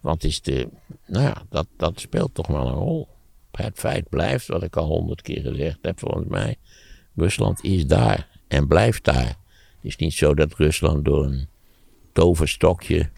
Want 0.00 0.24
is 0.24 0.42
de, 0.42 0.68
nou 1.06 1.24
ja, 1.24 1.42
dat, 1.48 1.66
dat 1.76 2.00
speelt 2.00 2.34
toch 2.34 2.46
wel 2.46 2.66
een 2.66 2.74
rol. 2.74 3.08
Het 3.50 3.78
feit 3.78 4.08
blijft, 4.08 4.46
wat 4.46 4.62
ik 4.62 4.76
al 4.76 4.86
honderd 4.86 5.22
keer 5.22 5.42
gezegd 5.42 5.78
heb, 5.82 5.98
volgens 5.98 6.28
mij. 6.28 6.56
Rusland 7.16 7.64
is 7.64 7.86
daar 7.86 8.28
en 8.48 8.66
blijft 8.66 9.04
daar. 9.04 9.26
Het 9.26 9.82
is 9.82 9.96
niet 9.96 10.12
zo 10.12 10.34
dat 10.34 10.54
Rusland 10.54 11.04
door 11.04 11.24
een 11.24 11.48
toverstokje 12.12 13.10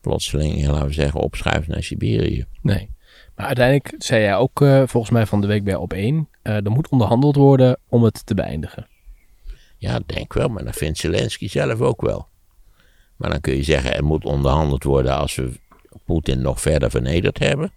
plotseling, 0.00 0.66
laten 0.66 0.86
we 0.86 0.92
zeggen, 0.92 1.20
opschuift 1.20 1.68
naar 1.68 1.82
Siberië. 1.82 2.44
Nee. 2.62 2.90
Maar 3.36 3.46
uiteindelijk 3.46 3.94
zei 3.98 4.22
jij 4.22 4.36
ook 4.36 4.60
uh, 4.60 4.82
volgens 4.86 5.12
mij 5.12 5.26
van 5.26 5.40
de 5.40 5.46
week 5.46 5.64
bij 5.64 5.74
op 5.74 5.92
één. 5.92 6.28
Uh, 6.42 6.54
er 6.54 6.70
moet 6.70 6.88
onderhandeld 6.88 7.36
worden 7.36 7.78
om 7.88 8.02
het 8.02 8.26
te 8.26 8.34
beëindigen. 8.34 8.88
Ja, 9.76 10.00
denk 10.06 10.32
wel, 10.32 10.48
maar 10.48 10.64
dat 10.64 10.76
vindt 10.76 10.98
Zelensky 10.98 11.48
zelf 11.48 11.80
ook 11.80 12.00
wel. 12.00 12.28
Maar 13.16 13.30
dan 13.30 13.40
kun 13.40 13.56
je 13.56 13.62
zeggen, 13.62 13.94
er 13.94 14.04
moet 14.04 14.24
onderhandeld 14.24 14.84
worden 14.84 15.16
als 15.16 15.34
we 15.34 15.60
Poetin 16.04 16.42
nog 16.42 16.60
verder 16.60 16.90
vernederd 16.90 17.38
hebben. 17.38 17.72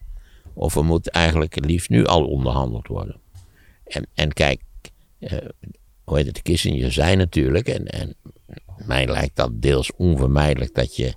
Of 0.53 0.75
er 0.75 0.85
moet 0.85 1.09
eigenlijk 1.09 1.65
liefst 1.65 1.89
nu 1.89 2.05
al 2.05 2.25
onderhandeld 2.25 2.87
worden. 2.87 3.15
En, 3.83 4.07
en 4.13 4.33
kijk, 4.33 4.61
uh, 5.19 5.31
hoe 6.03 6.17
heet 6.17 6.25
het, 6.25 6.41
Kissinger 6.41 6.91
zei 6.91 7.15
natuurlijk, 7.15 7.67
en, 7.67 7.85
en 7.85 8.15
mij 8.85 9.07
lijkt 9.07 9.35
dat 9.35 9.61
deels 9.61 9.91
onvermijdelijk 9.95 10.75
dat 10.75 10.95
je 10.95 11.13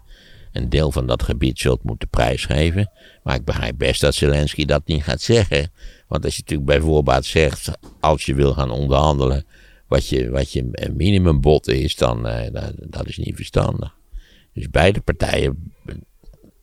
een 0.53 0.69
deel 0.69 0.93
van 0.93 1.07
dat 1.07 1.23
gebied 1.23 1.59
zult 1.59 1.83
moeten 1.83 2.09
prijsgeven. 2.09 2.91
Maar 3.23 3.35
ik 3.35 3.45
begrijp 3.45 3.79
best 3.79 4.01
dat 4.01 4.15
Zelensky 4.15 4.65
dat 4.65 4.87
niet 4.87 5.03
gaat 5.03 5.21
zeggen. 5.21 5.73
Want 6.09 6.25
als 6.25 6.37
je 6.37 6.41
natuurlijk 6.41 6.69
bij 6.69 6.81
voorbaat 6.81 7.25
zegt, 7.25 7.71
als 8.01 8.27
je 8.27 8.35
wil 8.35 8.53
gaan 8.53 8.71
onderhandelen, 8.71 9.45
wat 9.87 10.09
je, 10.09 10.31
wat 10.31 10.53
je 10.53 10.91
minimumbod 10.95 11.69
is, 11.69 11.97
dan 11.97 12.27
eh, 12.27 12.53
dat, 12.53 12.73
dat 12.79 13.09
is 13.09 13.17
niet 13.17 13.37
verstandig. 13.37 13.99
Dus 14.53 14.69
beide 14.71 15.01
partijen, 15.01 15.75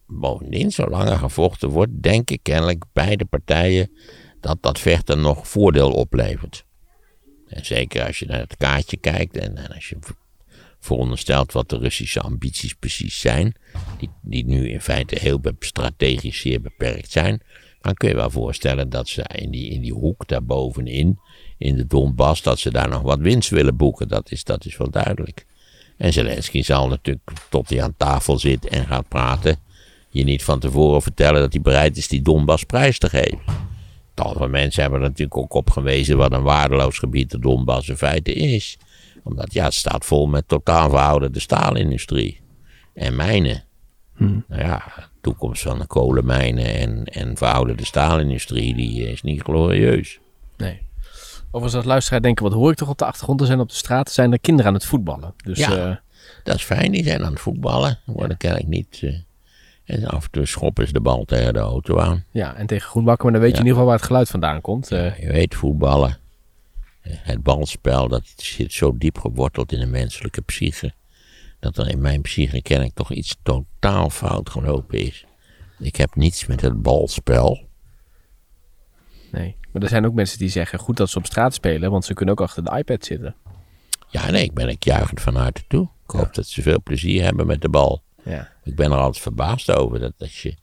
bovendien, 0.07 0.71
zolang 0.71 1.09
er 1.09 1.17
gevochten 1.17 1.69
wordt, 1.69 1.91
denken 2.01 2.41
kennelijk 2.41 2.83
beide 2.93 3.25
partijen 3.25 3.91
dat 4.41 4.57
dat 4.61 4.79
vechten 4.79 5.21
nog 5.21 5.47
voordeel 5.47 5.91
oplevert. 5.91 6.65
En 7.47 7.65
zeker 7.65 8.05
als 8.05 8.19
je 8.19 8.25
naar 8.25 8.39
het 8.39 8.57
kaartje 8.57 8.97
kijkt 8.97 9.37
en, 9.37 9.67
als 9.73 9.89
je 9.89 9.97
veronderstelt 10.79 11.51
wat 11.51 11.69
de 11.69 11.77
Russische 11.77 12.21
ambities 12.21 12.73
precies 12.73 13.19
zijn, 13.19 13.55
die, 13.97 14.09
die 14.21 14.45
nu 14.45 14.69
in 14.69 14.81
feite 14.81 15.19
heel 15.19 15.41
strategisch 15.59 16.39
zeer 16.39 16.61
beperkt 16.61 17.11
zijn, 17.11 17.41
dan 17.81 17.93
kun 17.93 18.09
je 18.09 18.15
wel 18.15 18.29
voorstellen 18.29 18.89
dat 18.89 19.07
ze 19.07 19.29
in 19.35 19.51
die, 19.51 19.69
in 19.69 19.81
die 19.81 19.93
hoek 19.93 20.27
daarbovenin, 20.27 21.19
in 21.57 21.75
de 21.75 21.85
Donbass, 21.85 22.41
dat 22.41 22.59
ze 22.59 22.71
daar 22.71 22.89
nog 22.89 23.01
wat 23.01 23.19
winst 23.19 23.49
willen 23.49 23.75
boeken. 23.75 24.07
Dat 24.07 24.31
is, 24.31 24.43
dat 24.43 24.65
is 24.65 24.77
wel 24.77 24.89
duidelijk. 24.89 25.45
En 25.97 26.13
Zelensky 26.13 26.61
zal 26.61 26.87
natuurlijk, 26.87 27.31
tot 27.49 27.69
hij 27.69 27.83
aan 27.83 27.93
tafel 27.97 28.39
zit 28.39 28.67
en 28.67 28.85
gaat 28.85 29.07
praten, 29.07 29.57
je 30.09 30.23
niet 30.23 30.43
van 30.43 30.59
tevoren 30.59 31.01
vertellen 31.01 31.41
dat 31.41 31.53
hij 31.53 31.61
bereid 31.61 31.97
is 31.97 32.07
die 32.07 32.21
Donbass 32.21 32.63
prijs 32.63 32.97
te 32.97 33.09
geven. 33.09 33.39
Tal 34.13 34.33
van 34.33 34.49
mensen 34.49 34.81
hebben 34.81 35.01
er 35.01 35.07
natuurlijk 35.07 35.37
ook 35.37 35.53
op 35.53 35.69
gewezen 35.69 36.17
wat 36.17 36.31
een 36.31 36.43
waardeloos 36.43 36.97
gebied 36.97 37.31
de 37.31 37.39
Donbass 37.39 37.89
in 37.89 37.97
feite 37.97 38.33
is. 38.33 38.77
Omdat 39.23 39.53
ja, 39.53 39.63
het 39.63 39.73
staat 39.73 40.05
vol 40.05 40.27
met 40.27 40.47
totaal 40.47 40.89
verouderde 40.89 41.39
staalindustrie 41.39 42.39
en 42.93 43.15
mijnen. 43.15 43.63
Nou 44.47 44.61
ja, 44.61 44.83
de 44.95 45.03
toekomst 45.21 45.61
van 45.61 45.79
de 45.79 45.87
kolenmijnen 45.87 46.75
en, 46.75 47.05
en 47.05 47.37
verouderde 47.37 47.85
staalindustrie, 47.85 48.75
die 48.75 49.11
is 49.11 49.21
niet 49.21 49.41
glorieus. 49.41 50.19
Nee. 50.57 50.86
Overigens, 51.47 51.75
als 51.75 51.85
luisteraar 51.85 52.21
denken, 52.21 52.43
wat 52.43 52.53
hoor 52.53 52.71
ik 52.71 52.77
toch 52.77 52.89
op 52.89 52.97
de 52.97 53.05
achtergrond? 53.05 53.39
Er 53.41 53.47
zijn 53.47 53.59
op 53.59 53.69
de 53.69 53.75
straat 53.75 54.11
zijn 54.11 54.31
er 54.31 54.39
kinderen 54.39 54.67
aan 54.71 54.77
het 54.77 54.85
voetballen. 54.85 55.33
Dus 55.43 55.57
Ja. 55.57 55.89
eh, 55.89 55.95
Dat 56.43 56.55
is 56.55 56.63
fijn, 56.63 56.91
die 56.91 57.03
zijn 57.03 57.23
aan 57.25 57.31
het 57.31 57.39
voetballen. 57.41 57.99
Worden 58.05 58.37
kennelijk 58.37 58.69
niet. 58.69 58.99
eh, 59.03 59.15
en 59.85 60.05
af 60.05 60.23
en 60.23 60.31
toe 60.31 60.45
schoppen 60.45 60.87
ze 60.87 60.93
de 60.93 61.01
bal 61.01 61.23
tegen 61.25 61.53
de 61.53 61.59
auto 61.59 61.99
aan. 61.99 62.23
ja, 62.31 62.55
en 62.55 62.65
tegen 62.67 62.89
Groenbakken, 62.89 63.23
maar 63.23 63.33
dan 63.33 63.41
weet 63.41 63.51
je 63.51 63.57
in 63.57 63.63
ieder 63.67 63.73
geval 63.77 63.85
waar 63.89 63.97
het 63.99 64.07
geluid 64.07 64.29
vandaan 64.29 64.61
komt. 64.61 64.91
Eh, 64.91 65.19
Je 65.19 65.27
weet, 65.31 65.55
voetballen. 65.55 66.17
Het 67.01 67.43
balspel, 67.43 68.07
dat 68.07 68.23
zit 68.35 68.73
zo 68.73 68.97
diep 68.97 69.17
geworteld 69.17 69.71
in 69.71 69.79
de 69.79 69.85
menselijke 69.85 70.41
psyche. 70.41 70.93
Dat 71.59 71.77
er 71.77 71.89
in 71.89 72.01
mijn 72.01 72.21
psyche 72.21 72.61
kennelijk 72.61 72.95
toch 72.95 73.11
iets 73.11 73.35
totaal 73.43 74.09
fout 74.09 74.49
gelopen 74.49 74.99
is. 74.99 75.25
Ik 75.79 75.95
heb 75.95 76.15
niets 76.15 76.45
met 76.45 76.61
het 76.61 76.81
balspel. 76.81 77.67
nee. 79.31 79.55
Maar 79.77 79.85
er 79.85 79.91
zijn 79.91 80.05
ook 80.05 80.13
mensen 80.13 80.37
die 80.37 80.49
zeggen, 80.49 80.79
goed 80.79 80.97
dat 80.97 81.09
ze 81.09 81.17
op 81.17 81.25
straat 81.25 81.53
spelen, 81.53 81.91
want 81.91 82.05
ze 82.05 82.13
kunnen 82.13 82.35
ook 82.35 82.41
achter 82.41 82.63
de 82.63 82.77
iPad 82.77 83.05
zitten. 83.05 83.35
Ja, 84.07 84.31
nee, 84.31 84.43
ik 84.43 84.53
ben 84.53 84.69
ik 84.69 84.83
juichend 84.83 85.21
van 85.21 85.35
harte 85.35 85.63
toe. 85.67 85.89
Ik 86.03 86.11
hoop 86.11 86.33
dat 86.33 86.45
ze 86.45 86.61
veel 86.61 86.81
plezier 86.81 87.23
hebben 87.23 87.47
met 87.47 87.61
de 87.61 87.69
bal. 87.69 88.01
Ja. 88.23 88.51
Ik 88.63 88.75
ben 88.75 88.91
er 88.91 88.97
altijd 88.97 89.23
verbaasd 89.23 89.71
over 89.71 89.99
dat 89.99 90.13
als 90.17 90.41
je. 90.41 90.55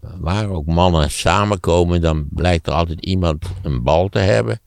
Waar 0.00 0.48
ook 0.48 0.66
mannen 0.66 1.10
samenkomen, 1.10 2.00
dan 2.00 2.26
blijkt 2.30 2.66
er 2.66 2.72
altijd 2.72 3.00
iemand 3.00 3.44
een 3.62 3.82
bal 3.82 4.08
te 4.08 4.18
hebben. 4.18 4.60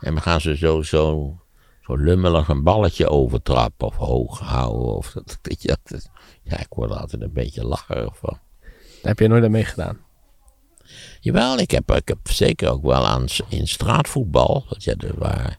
En 0.00 0.12
dan 0.12 0.22
gaan 0.22 0.40
ze 0.40 0.56
zo, 0.56 0.82
zo, 0.82 1.36
zo 1.80 1.96
lummelig 1.96 2.48
een 2.48 2.62
balletje 2.62 3.08
overtrappen 3.08 3.86
of 3.86 3.96
hoog 3.96 4.38
houden. 4.38 4.96
Of 4.96 5.12
dat, 5.12 5.38
ja, 6.42 6.58
ik 6.58 6.66
word 6.68 6.90
er 6.90 6.96
altijd 6.96 7.22
een 7.22 7.32
beetje 7.32 7.64
lacherig 7.64 8.18
van. 8.18 8.38
Daar 8.60 8.70
heb 9.02 9.18
je 9.18 9.28
nooit 9.28 9.44
aan 9.44 9.50
meegedaan. 9.50 9.98
Jawel, 11.24 11.58
ik 11.58 11.70
heb, 11.70 11.92
ik 11.92 12.08
heb 12.08 12.18
zeker 12.22 12.70
ook 12.70 12.82
wel 12.82 13.06
aan 13.06 13.26
in 13.48 13.68
straatvoetbal. 13.68 14.64
Want 14.68 14.84
ja, 14.84 14.94
waren, 15.14 15.58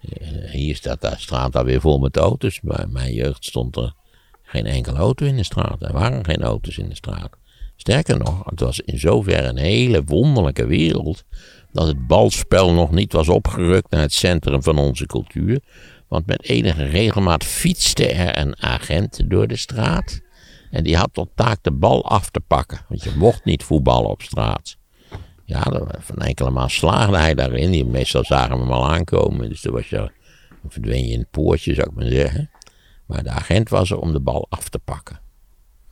eh, 0.00 0.50
hier 0.50 0.76
staat 0.76 1.00
de 1.00 1.14
straat 1.16 1.56
alweer 1.56 1.80
vol 1.80 1.98
met 1.98 2.16
auto's. 2.16 2.60
Maar 2.60 2.88
mijn 2.88 3.14
jeugd 3.14 3.44
stond 3.44 3.76
er 3.76 3.94
geen 4.42 4.66
enkele 4.66 4.98
auto 4.98 5.26
in 5.26 5.36
de 5.36 5.44
straat. 5.44 5.82
Er 5.82 5.92
waren 5.92 6.24
geen 6.24 6.42
auto's 6.42 6.78
in 6.78 6.88
de 6.88 6.94
straat. 6.94 7.30
Sterker 7.76 8.18
nog, 8.18 8.44
het 8.44 8.60
was 8.60 8.80
in 8.80 8.98
zoverre 8.98 9.46
een 9.46 9.56
hele 9.56 10.04
wonderlijke 10.04 10.66
wereld. 10.66 11.24
Dat 11.72 11.86
het 11.86 12.06
balspel 12.06 12.72
nog 12.72 12.90
niet 12.90 13.12
was 13.12 13.28
opgerukt 13.28 13.90
naar 13.90 14.00
het 14.00 14.12
centrum 14.12 14.62
van 14.62 14.78
onze 14.78 15.06
cultuur. 15.06 15.60
Want 16.08 16.26
met 16.26 16.42
enige 16.42 16.84
regelmaat 16.84 17.44
fietste 17.44 18.12
er 18.12 18.38
een 18.38 18.62
agent 18.62 19.30
door 19.30 19.46
de 19.46 19.56
straat. 19.56 20.20
En 20.70 20.84
die 20.84 20.96
had 20.96 21.10
tot 21.12 21.28
taak 21.34 21.58
de 21.62 21.72
bal 21.72 22.04
af 22.04 22.30
te 22.30 22.40
pakken. 22.40 22.80
Want 22.88 23.02
je 23.02 23.12
mocht 23.16 23.44
niet 23.44 23.62
voetballen 23.62 24.10
op 24.10 24.22
straat. 24.22 24.77
Ja, 25.48 25.62
van 25.98 26.16
enkele 26.16 26.50
maal 26.50 26.68
slaagde 26.68 27.16
hij 27.16 27.34
daarin. 27.34 27.70
Die, 27.70 27.84
meestal 27.84 28.24
zagen 28.24 28.56
we 28.56 28.62
hem 28.62 28.72
al 28.72 28.90
aankomen. 28.90 29.48
Dus 29.48 29.60
toen 29.60 29.72
was 29.72 29.88
je, 29.88 29.96
dan 29.96 30.70
verdween 30.70 31.06
je 31.06 31.12
in 31.12 31.18
het 31.18 31.30
poortje, 31.30 31.74
zou 31.74 31.88
ik 31.88 31.94
maar 31.94 32.06
zeggen. 32.06 32.50
Maar 33.06 33.22
de 33.22 33.30
agent 33.30 33.68
was 33.68 33.90
er 33.90 33.98
om 33.98 34.12
de 34.12 34.20
bal 34.20 34.46
af 34.48 34.68
te 34.68 34.78
pakken. 34.78 35.20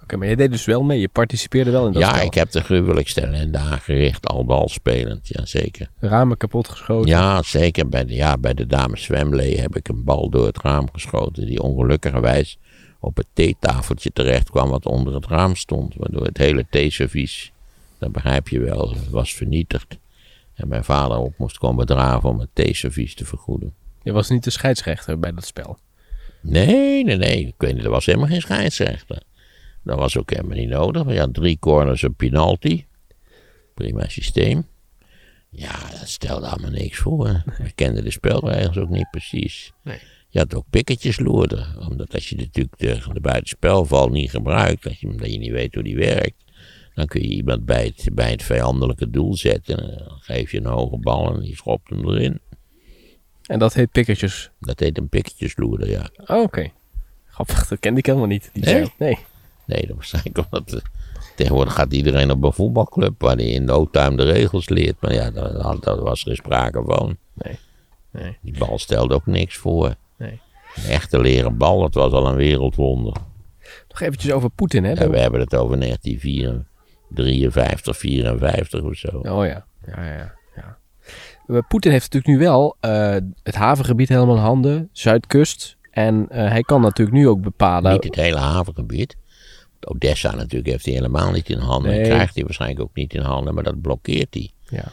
Oké, 0.03 0.17
maar 0.17 0.29
je 0.29 0.37
deed 0.37 0.51
dus 0.51 0.65
wel 0.65 0.83
mee. 0.83 1.01
Je 1.01 1.09
participeerde 1.09 1.71
wel 1.71 1.87
in 1.87 1.93
dat 1.93 2.03
ja, 2.03 2.15
spel. 2.15 2.27
ik 2.27 2.35
heb 2.35 2.51
de 2.51 2.61
gruwelijkste 2.61 3.21
en 3.21 3.51
daar 3.51 3.79
gericht 3.79 4.27
al 4.27 4.45
bal 4.45 4.69
spelend. 4.69 5.29
Ja, 5.29 5.47
zeker. 5.47 5.91
Ramen 6.01 6.37
kapot 6.37 6.69
geschoten. 6.69 7.11
Ja, 7.11 7.43
zeker. 7.43 7.89
Bij 7.89 8.05
de, 8.05 8.15
ja, 8.15 8.39
bij 8.39 8.55
de 8.55 8.67
dames 8.67 9.03
zwemlee 9.03 9.61
heb 9.61 9.77
ik 9.77 9.89
een 9.89 10.05
bal 10.05 10.31
door 10.31 10.47
het 10.47 10.63
raam 10.63 10.89
geschoten. 10.93 11.47
Die 11.47 11.63
ongelukkigerwijs 11.63 12.59
op 13.01 13.17
het 13.17 13.27
theetafeltje 13.33 14.11
terecht 14.13 14.51
kwam 14.51 14.71
wat 14.71 14.87
onder 14.87 15.15
het 15.15 15.27
raam 15.27 15.55
stond. 15.55 15.95
Waardoor 15.97 16.25
het 16.25 16.39
hele 16.39 16.67
theeservies, 16.71 17.53
dat 17.99 18.13
begrijp 18.13 18.49
je 18.49 18.61
wel, 18.61 18.97
was 19.11 19.35
vernietigd. 19.35 19.99
En 20.55 20.69
mijn 20.69 20.85
vader 20.85 21.17
op 21.17 21.39
moest 21.39 21.59
komen 21.59 21.87
draven 21.87 22.29
om 22.29 22.41
het 22.41 22.49
theeservies 22.53 23.15
te 23.15 23.25
vergoeden. 23.25 23.75
Je 24.03 24.13
was 24.13 24.29
niet 24.29 24.45
de 24.45 24.51
scheidsrechter 24.51 25.19
bij 25.19 25.33
dat 25.33 25.47
spel. 25.47 25.79
Nee, 26.41 27.05
nee, 27.05 27.17
nee. 27.17 27.47
Ik 27.47 27.55
weet 27.59 27.75
niet, 27.75 27.85
er 27.85 27.91
was 27.91 28.07
helemaal 28.07 28.29
geen 28.29 28.41
scheidsrechter. 28.41 29.23
Dat 29.83 29.99
was 29.99 30.17
ook 30.17 30.31
helemaal 30.31 30.57
niet 30.57 30.69
nodig. 30.69 31.03
We 31.03 31.17
hadden 31.17 31.33
drie 31.35 31.59
corners 31.59 32.03
en 32.03 32.15
penalty. 32.15 32.85
Prima 33.75 34.09
systeem. 34.09 34.67
Ja, 35.49 35.91
dat 35.91 36.09
stelde 36.09 36.47
allemaal 36.47 36.71
niks 36.71 36.99
voor. 36.99 37.43
We 37.59 37.73
kenden 37.75 38.05
de 38.05 38.11
spelregels 38.11 38.77
ook 38.77 38.89
niet 38.89 39.11
precies. 39.11 39.73
Nee. 39.83 39.99
Je 40.29 40.39
had 40.39 40.55
ook 40.55 40.65
pikketjes 40.71 41.19
loerden. 41.19 41.89
Omdat 41.89 42.15
als 42.15 42.29
je 42.29 42.37
natuurlijk 42.37 42.79
de, 42.79 43.13
de 43.13 43.21
buitenspelval 43.21 44.09
niet 44.09 44.31
gebruikt, 44.31 44.83
dat 44.83 44.99
je, 44.99 45.15
dat 45.15 45.33
je 45.33 45.39
niet 45.39 45.51
weet 45.51 45.75
hoe 45.75 45.83
die 45.83 45.97
werkt, 45.97 46.45
dan 46.97 47.07
kun 47.07 47.21
je 47.23 47.29
iemand 47.29 47.65
bij 47.65 47.85
het, 47.85 48.09
bij 48.13 48.31
het 48.31 48.43
vijandelijke 48.43 49.11
doel 49.11 49.37
zetten. 49.37 49.79
En 49.79 50.05
dan 50.09 50.19
geef 50.21 50.51
je 50.51 50.59
een 50.59 50.67
hoge 50.67 50.99
bal 50.99 51.35
en 51.35 51.41
die 51.41 51.57
schopt 51.57 51.91
hem 51.91 52.09
erin. 52.09 52.41
En 53.47 53.59
dat 53.59 53.75
heet 53.75 53.91
pikkertjes. 53.91 54.51
Dat 54.61 54.81
heet 54.81 54.99
een 54.99 55.09
pikketjesloerder, 55.09 55.91
ja. 55.91 56.09
Oh, 56.27 56.43
oké. 56.43 56.71
Grappig, 57.27 57.69
dat 57.69 57.79
kende 57.79 57.99
ik 57.99 58.07
helemaal 58.07 58.27
niet. 58.27 58.51
Die 58.53 58.65
Nee? 58.65 58.93
Nee. 58.99 59.19
Nee, 59.67 59.87
dat 59.87 59.97
waarschijnlijk 59.97 60.39
omdat 60.51 60.73
eh, 60.73 60.81
tegenwoordig 61.37 61.75
gaat 61.75 61.93
iedereen 61.93 62.31
op 62.31 62.45
een 62.45 62.53
voetbalclub 62.53 63.21
waar 63.21 63.37
hij 63.37 63.47
in 63.47 63.65
no 63.65 63.91
time 63.91 64.17
de 64.17 64.25
regels 64.25 64.69
leert. 64.69 64.97
Maar 65.01 65.15
ja, 65.15 65.31
daar, 65.31 66.03
was 66.03 66.21
er 66.21 66.27
geen 66.27 66.37
sprake 66.37 66.83
van. 66.87 67.17
Nee. 67.33 67.59
Nee. 68.11 68.37
Die 68.43 68.59
bal 68.59 68.79
stelde 68.79 69.15
ook 69.15 69.27
niks 69.27 69.57
voor. 69.57 69.95
Nee. 70.19 70.41
Een 70.75 70.91
echte 70.91 71.21
leren 71.21 71.57
bal, 71.57 71.81
dat 71.81 71.95
was 71.95 72.13
al 72.13 72.27
een 72.27 72.37
wereldwonder. 72.37 73.17
Nog 73.89 74.01
eventjes 74.01 74.33
over 74.33 74.51
Poetin, 74.51 74.85
hè? 74.85 74.93
En 74.93 75.11
we 75.11 75.19
hebben 75.19 75.41
het 75.41 75.55
over 75.55 75.77
1953, 77.09 77.97
54 77.97 78.83
of 78.83 78.97
zo. 78.97 79.09
Oh 79.09 79.47
ja. 79.47 79.67
Ja, 79.87 80.35
ja, 81.47 81.61
Poetin 81.69 81.91
heeft 81.91 82.13
natuurlijk 82.13 82.27
nu 82.27 82.39
wel 82.39 82.77
eh, 82.81 83.17
het 83.43 83.55
havengebied 83.55 84.09
helemaal 84.09 84.35
in 84.35 84.41
handen. 84.41 84.89
Zuidkust. 84.93 85.77
En 85.91 86.27
eh, 86.29 86.49
hij 86.49 86.63
kan 86.63 86.81
natuurlijk 86.81 87.17
nu 87.17 87.29
ook 87.29 87.41
bepalen... 87.41 87.93
Niet 87.93 88.05
het 88.05 88.15
hele 88.15 88.37
havengebied. 88.37 89.17
Odessa 89.81 90.35
natuurlijk 90.35 90.71
heeft 90.71 90.85
hij 90.85 90.95
helemaal 90.95 91.33
niet 91.33 91.49
in 91.49 91.59
handen. 91.59 91.91
Nee. 91.91 92.03
Krijgt 92.03 92.35
hij 92.35 92.45
waarschijnlijk 92.45 92.81
ook 92.81 92.95
niet 92.95 93.15
in 93.15 93.21
handen, 93.21 93.55
maar 93.55 93.65
dat 93.65 93.81
blokkeert 93.81 94.35
hij. 94.35 94.51
Ja. 94.69 94.93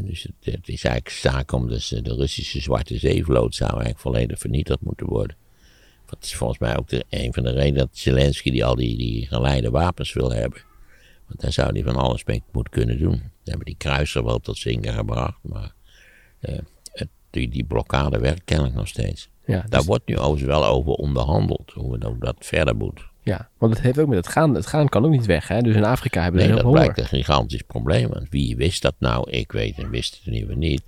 Dus 0.00 0.22
het, 0.22 0.54
het 0.54 0.68
is 0.68 0.84
eigenlijk 0.84 1.08
zaak 1.08 1.52
om 1.52 1.68
dus 1.68 1.92
eh, 1.92 2.02
de 2.02 2.14
Russische 2.14 2.60
Zwarte 2.60 2.98
Zeevloot 2.98 3.54
zou 3.54 3.70
eigenlijk 3.70 4.00
volledig 4.00 4.38
vernietigd 4.38 4.80
moeten 4.80 5.06
worden. 5.06 5.36
Dat 6.06 6.24
is 6.24 6.34
volgens 6.34 6.58
mij 6.58 6.76
ook 6.78 6.88
de, 6.88 7.04
een 7.10 7.32
van 7.32 7.42
de 7.42 7.50
redenen 7.50 7.78
dat 7.78 7.88
Zelensky 7.92 8.50
die 8.50 8.64
al 8.64 8.74
die, 8.74 8.96
die 8.96 9.26
geleide 9.26 9.70
wapens 9.70 10.12
wil 10.12 10.32
hebben. 10.32 10.62
Want 11.26 11.40
daar 11.40 11.52
zou 11.52 11.72
hij 11.72 11.82
van 11.82 11.96
alles 11.96 12.24
mee 12.24 12.42
moeten 12.52 12.72
kunnen 12.72 12.98
doen. 12.98 13.14
Ze 13.16 13.50
hebben 13.50 13.64
die 13.66 13.76
kruiser 13.76 14.24
wel 14.24 14.38
tot 14.38 14.56
zinken 14.56 14.92
gebracht, 14.92 15.38
maar 15.42 15.72
eh, 16.40 16.58
het, 16.92 17.08
die, 17.30 17.48
die 17.48 17.64
blokkade 17.64 18.18
werkt 18.18 18.44
kennelijk 18.44 18.74
nog 18.76 18.88
steeds. 18.88 19.28
Ja, 19.46 19.60
Daar 19.60 19.68
dus- 19.68 19.86
wordt 19.86 20.06
nu 20.08 20.18
overigens 20.18 20.58
wel 20.58 20.64
over 20.66 20.92
onderhandeld, 20.92 21.72
hoe 21.74 21.92
we 21.92 21.98
dat, 21.98 22.20
dat 22.20 22.36
verder 22.38 22.76
moet. 22.76 23.00
ja, 23.22 23.48
want 23.58 23.72
het 23.74 23.82
heeft 23.82 23.98
ook 23.98 24.08
met 24.08 24.16
het 24.16 24.28
gaan. 24.28 24.54
Het 24.54 24.66
gaan 24.66 24.88
kan 24.88 25.04
ook 25.04 25.10
niet 25.10 25.26
weg, 25.26 25.48
hè? 25.48 25.60
Dus 25.60 25.76
in 25.76 25.84
Afrika 25.84 26.22
hebben 26.22 26.40
we 26.40 26.46
Nee, 26.46 26.56
heel 26.56 26.64
dat 26.64 26.72
blijkt 26.72 26.98
een 26.98 27.06
gigantisch 27.06 27.62
probleem. 27.62 28.08
Want 28.08 28.28
wie 28.30 28.56
wist 28.56 28.82
dat 28.82 28.94
nou? 28.98 29.30
Ik 29.30 29.52
weet 29.52 29.78
en 29.78 29.90
wist 29.90 30.20
het 30.24 30.34
geval 30.34 30.56
niet. 30.56 30.82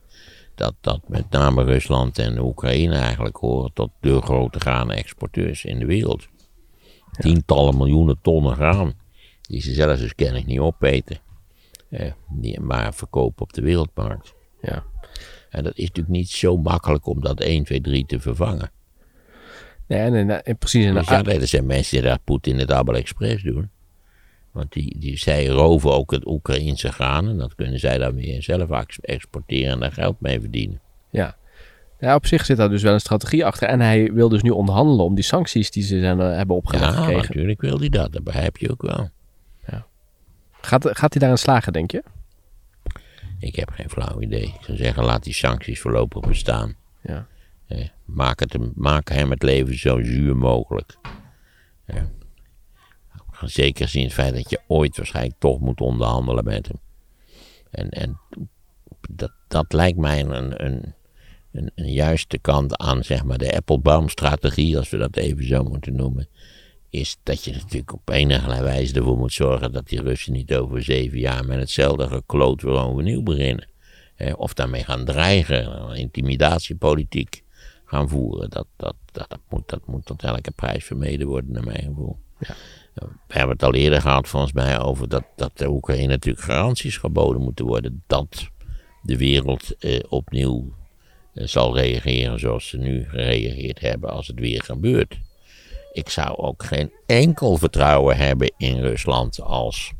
Dat, 0.54 0.74
dat 0.80 1.08
met 1.08 1.30
name 1.30 1.64
Rusland 1.64 2.18
en 2.18 2.38
Oekraïne 2.38 2.94
eigenlijk 2.96 3.36
horen 3.36 3.72
tot 3.72 3.90
de 4.00 4.20
grote 4.20 4.60
graanexporteurs 4.60 5.64
in 5.64 5.78
de 5.78 5.86
wereld. 5.86 6.28
Tientallen 7.18 7.76
miljoenen 7.76 8.18
tonnen 8.22 8.54
graan. 8.54 8.94
Die 9.46 9.60
ze 9.60 9.72
zelfs 9.72 10.00
dus 10.00 10.14
kennelijk 10.14 10.46
niet 10.46 10.58
opeten. 10.58 11.18
Eh, 11.90 12.12
die 12.28 12.60
maar 12.60 12.94
verkopen 12.94 13.42
op 13.42 13.52
de 13.52 13.62
wereldmarkt. 13.62 14.34
Ja. 14.62 14.84
En 15.50 15.62
dat 15.64 15.76
is 15.76 15.86
natuurlijk 15.88 16.16
niet 16.16 16.28
zo 16.30 16.56
makkelijk 16.56 17.06
om 17.06 17.20
dat 17.20 17.40
1, 17.40 17.64
2, 17.64 17.80
3 17.80 18.06
te 18.06 18.20
vervangen. 18.20 18.70
Nee, 19.86 19.98
en, 20.00 20.14
en, 20.14 20.44
en 20.44 20.56
precies. 20.58 20.84
En, 20.84 20.94
Dus 20.94 21.08
ja, 21.08 21.22
nee, 21.22 21.40
er 21.40 21.46
zijn 21.46 21.66
mensen 21.66 21.92
die 21.98 22.06
daar 22.08 22.18
Poetin 22.24 22.58
het 22.58 22.68
Double 22.68 22.96
Express 22.98 23.42
doen. 23.42 23.70
Want 24.52 24.72
die, 24.72 24.98
die, 24.98 25.18
zij 25.18 25.46
roven 25.46 25.92
ook 25.92 26.10
het 26.10 26.26
Oekraïnse 26.26 26.92
graan. 26.92 27.28
En 27.28 27.38
dat 27.38 27.54
kunnen 27.54 27.80
zij 27.80 27.98
dan 27.98 28.14
weer 28.14 28.42
zelf 28.42 28.70
ex- 28.70 29.00
exporteren 29.00 29.72
en 29.72 29.80
daar 29.80 29.92
geld 29.92 30.20
mee 30.20 30.40
verdienen. 30.40 30.80
ja. 31.10 31.36
ja, 32.00 32.14
op 32.14 32.26
zich 32.26 32.44
zit 32.44 32.56
daar 32.56 32.68
dus 32.68 32.82
wel 32.82 32.92
een 32.92 33.00
strategie 33.00 33.44
achter. 33.44 33.68
En 33.68 33.80
hij 33.80 34.12
wil 34.12 34.28
dus 34.28 34.42
nu 34.42 34.50
onderhandelen 34.50 35.04
om 35.04 35.14
die 35.14 35.24
sancties 35.24 35.70
die 35.70 35.82
ze 35.82 35.98
zijn, 36.00 36.20
eh, 36.20 36.36
hebben 36.36 36.56
opgelegd 36.56 36.84
Ja, 36.84 36.90
gekregen. 37.00 37.26
natuurlijk 37.28 37.60
wil 37.60 37.78
hij 37.78 37.88
dat. 37.88 38.12
Dat 38.12 38.24
begrijp 38.24 38.56
je 38.56 38.70
ook 38.70 38.82
wel. 38.82 39.08
Gaat, 40.66 40.84
gaat 40.98 41.12
hij 41.12 41.20
daarin 41.20 41.38
slagen, 41.38 41.72
denk 41.72 41.90
je? 41.90 42.02
Ik 43.38 43.56
heb 43.56 43.70
geen 43.70 43.90
flauw 43.90 44.20
idee. 44.20 44.42
Ik 44.46 44.64
zou 44.64 44.76
zeggen, 44.76 45.04
laat 45.04 45.24
die 45.24 45.34
sancties 45.34 45.80
voorlopig 45.80 46.28
bestaan. 46.28 46.74
Ja. 47.02 47.26
Eh, 47.66 47.88
maak, 48.04 48.40
het, 48.40 48.52
hem- 48.52 48.72
maak 48.74 49.08
hem 49.08 49.30
het 49.30 49.42
leven 49.42 49.78
zo 49.78 50.02
zuur 50.02 50.36
mogelijk. 50.36 50.96
Zeker 53.40 53.84
gezien 53.84 54.04
het 54.04 54.12
feit 54.12 54.34
dat 54.34 54.50
je 54.50 54.60
ooit 54.66 54.96
waarschijnlijk 54.96 55.38
toch 55.38 55.60
moet 55.60 55.80
onderhandelen 55.80 56.44
met 56.44 56.66
hem. 56.66 56.80
En, 57.70 57.88
en 57.88 58.20
dat, 59.10 59.32
dat 59.48 59.72
lijkt 59.72 59.98
mij 59.98 60.20
een, 60.20 60.64
een, 60.64 60.94
een, 61.52 61.70
een 61.74 61.92
juiste 61.92 62.38
kant 62.38 62.76
aan 62.76 63.04
zeg 63.04 63.24
maar, 63.24 63.38
de 63.38 63.56
Applebaum-strategie, 63.56 64.78
als 64.78 64.90
we 64.90 64.96
dat 64.96 65.16
even 65.16 65.46
zo 65.46 65.62
moeten 65.62 65.94
noemen. 65.96 66.28
Is 66.90 67.16
dat 67.22 67.44
je 67.44 67.52
natuurlijk 67.52 67.92
op 67.92 68.08
enige 68.08 68.62
wijze 68.62 68.94
ervoor 68.94 69.18
moet 69.18 69.32
zorgen 69.32 69.72
dat 69.72 69.88
die 69.88 70.02
Russen 70.02 70.32
niet 70.32 70.54
over 70.54 70.82
zeven 70.82 71.18
jaar 71.18 71.44
met 71.44 71.58
hetzelfde 71.58 72.08
gekloot 72.08 72.62
weer 72.62 72.78
overnieuw 72.78 73.22
beginnen. 73.22 73.68
Eh, 74.16 74.32
of 74.36 74.54
daarmee 74.54 74.84
gaan 74.84 75.04
dreigen, 75.04 75.94
intimidatiepolitiek 75.96 77.42
gaan 77.84 78.08
voeren. 78.08 78.50
Dat, 78.50 78.66
dat, 78.76 78.96
dat, 79.12 79.28
dat, 79.28 79.40
moet, 79.48 79.68
dat 79.68 79.86
moet 79.86 80.06
tot 80.06 80.22
elke 80.22 80.50
prijs 80.50 80.84
vermeden 80.84 81.26
worden, 81.26 81.52
naar 81.52 81.64
mijn 81.64 81.82
gevoel. 81.82 82.18
Ja. 82.38 82.54
Eh, 82.94 83.08
We 83.26 83.38
hebben 83.38 83.56
het 83.56 83.62
al 83.62 83.74
eerder 83.74 84.00
gehad, 84.00 84.28
volgens 84.28 84.52
mij, 84.52 84.80
over 84.80 85.08
dat, 85.08 85.24
dat 85.36 85.58
de 85.58 85.68
Oekraïne 85.68 86.06
natuurlijk 86.06 86.44
garanties 86.44 86.96
geboden 86.96 87.42
moeten 87.42 87.64
worden. 87.64 88.02
Dat 88.06 88.50
de 89.02 89.16
wereld 89.16 89.76
eh, 89.78 90.00
opnieuw 90.08 90.74
eh, 91.34 91.46
zal 91.46 91.76
reageren 91.76 92.38
zoals 92.38 92.68
ze 92.68 92.78
nu 92.78 93.04
gereageerd 93.08 93.80
hebben 93.80 94.10
als 94.10 94.26
het 94.26 94.40
weer 94.40 94.62
gebeurt. 94.62 95.18
Ik 95.96 96.08
zou 96.08 96.36
ook 96.36 96.64
geen 96.64 96.92
enkel 97.06 97.56
vertrouwen 97.56 98.16
hebben 98.16 98.52
in 98.56 98.80
Rusland 98.80 99.40
als 99.40 99.92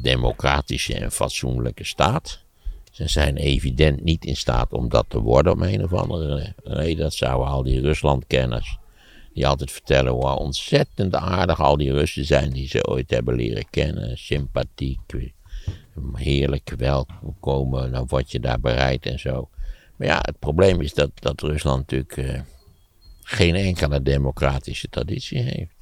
democratische 0.00 0.94
en 0.94 1.12
fatsoenlijke 1.12 1.84
staat. 1.84 2.42
Ze 2.90 3.08
zijn 3.08 3.36
evident 3.36 4.02
niet 4.02 4.24
in 4.24 4.36
staat 4.36 4.72
om 4.72 4.88
dat 4.88 5.04
te 5.08 5.20
worden 5.20 5.52
om 5.52 5.62
een 5.62 5.84
of 5.84 5.92
andere 5.92 6.54
reden. 6.64 6.96
Dat 6.96 7.14
zouden 7.14 7.48
al 7.48 7.62
die 7.62 7.80
Ruslandkenners, 7.80 8.78
die 9.34 9.46
altijd 9.46 9.72
vertellen 9.72 10.12
hoe 10.12 10.36
ontzettend 10.36 11.14
aardig 11.14 11.60
al 11.60 11.76
die 11.76 11.92
Russen 11.92 12.24
zijn 12.24 12.50
die 12.50 12.68
ze 12.68 12.86
ooit 12.86 13.10
hebben 13.10 13.34
leren 13.34 13.66
kennen. 13.70 14.18
Sympathiek, 14.18 15.32
heerlijk 16.12 16.74
welkomen, 16.76 17.92
dan 17.92 18.06
word 18.08 18.32
je 18.32 18.40
daar 18.40 18.60
bereid 18.60 19.06
en 19.06 19.18
zo. 19.18 19.48
Maar 19.96 20.08
ja, 20.08 20.18
het 20.22 20.38
probleem 20.38 20.80
is 20.80 20.94
dat, 20.94 21.10
dat 21.14 21.40
Rusland 21.40 21.90
natuurlijk 21.90 22.16
eh, 22.16 22.40
geen 23.24 23.54
enkele 23.54 24.02
democratische 24.02 24.88
traditie 24.88 25.40
heeft. 25.40 25.74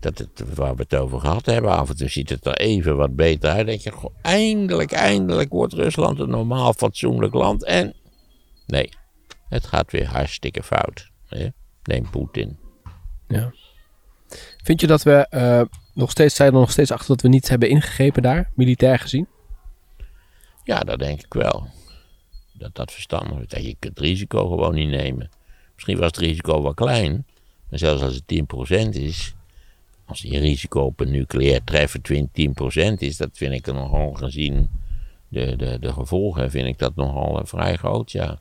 Dat 0.00 0.18
het, 0.18 0.54
waar 0.54 0.74
we 0.76 0.82
het 0.82 0.94
over 0.94 1.20
gehad 1.20 1.46
hebben, 1.46 1.70
af 1.70 1.88
en 1.88 1.96
toe 1.96 2.08
ziet 2.08 2.28
het 2.28 2.46
er 2.46 2.56
even 2.56 2.96
wat 2.96 3.16
beter 3.16 3.48
uit. 3.48 3.56
Dan 3.56 3.66
denk 3.66 3.80
je, 3.80 3.90
goh, 3.90 4.14
eindelijk, 4.22 4.92
eindelijk 4.92 5.50
wordt 5.50 5.72
Rusland 5.72 6.18
een 6.18 6.30
normaal 6.30 6.72
fatsoenlijk 6.72 7.34
land. 7.34 7.64
En 7.64 7.94
nee, 8.66 8.88
het 9.48 9.66
gaat 9.66 9.92
weer 9.92 10.06
hartstikke 10.06 10.62
fout. 10.62 11.10
Hè? 11.26 11.48
Neem 11.82 12.10
Poetin. 12.10 12.58
Ja. 13.28 13.52
Vind 14.62 14.80
je 14.80 14.86
dat 14.86 15.02
we 15.02 15.26
eh, 15.28 15.62
nog 15.94 16.10
steeds, 16.10 16.34
zijn 16.34 16.52
er 16.52 16.60
nog 16.60 16.70
steeds 16.70 16.90
achter 16.90 17.08
dat 17.08 17.20
we 17.20 17.28
niet 17.28 17.48
hebben 17.48 17.68
ingegrepen 17.68 18.22
daar, 18.22 18.50
militair 18.54 18.98
gezien? 18.98 19.28
Ja, 20.64 20.80
dat 20.80 20.98
denk 20.98 21.22
ik 21.22 21.34
wel. 21.34 21.68
Dat 22.52 22.74
dat 22.74 22.92
verstandig 22.92 23.38
is. 23.38 23.46
Dat 23.46 23.64
je 23.64 23.76
het 23.80 23.98
risico 23.98 24.48
gewoon 24.48 24.74
niet 24.74 24.90
nemen. 24.90 25.30
Misschien 25.82 26.02
was 26.02 26.18
het 26.18 26.28
risico 26.28 26.62
wel 26.62 26.74
klein. 26.74 27.26
Maar 27.68 27.78
zelfs 27.78 28.02
als 28.02 28.14
het 28.14 28.44
10% 28.94 29.02
is. 29.02 29.34
Als 30.04 30.22
je 30.22 30.38
risico 30.38 30.80
op 30.80 31.00
een 31.00 31.10
nucleair 31.10 31.64
treffen 31.64 32.00
10% 32.02 32.98
is. 32.98 33.16
Dat 33.16 33.30
vind 33.32 33.52
ik 33.52 33.66
nogal 33.66 34.12
gezien 34.12 34.70
de, 35.28 35.56
de, 35.56 35.78
de 35.78 35.92
gevolgen. 35.92 36.50
Vind 36.50 36.66
ik 36.66 36.78
dat 36.78 36.94
nogal 36.94 37.40
eh, 37.40 37.46
vrij 37.46 37.76
groot, 37.76 38.12
ja. 38.12 38.38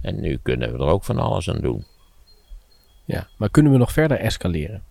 En 0.00 0.20
nu 0.20 0.38
kunnen 0.42 0.72
we 0.72 0.78
er 0.78 0.90
ook 0.90 1.04
van 1.04 1.18
alles 1.18 1.50
aan 1.50 1.60
doen. 1.60 1.84
Ja. 3.04 3.28
Maar 3.36 3.50
kunnen 3.50 3.72
we 3.72 3.78
nog 3.78 3.92
verder 3.92 4.18
escaleren? 4.18 4.82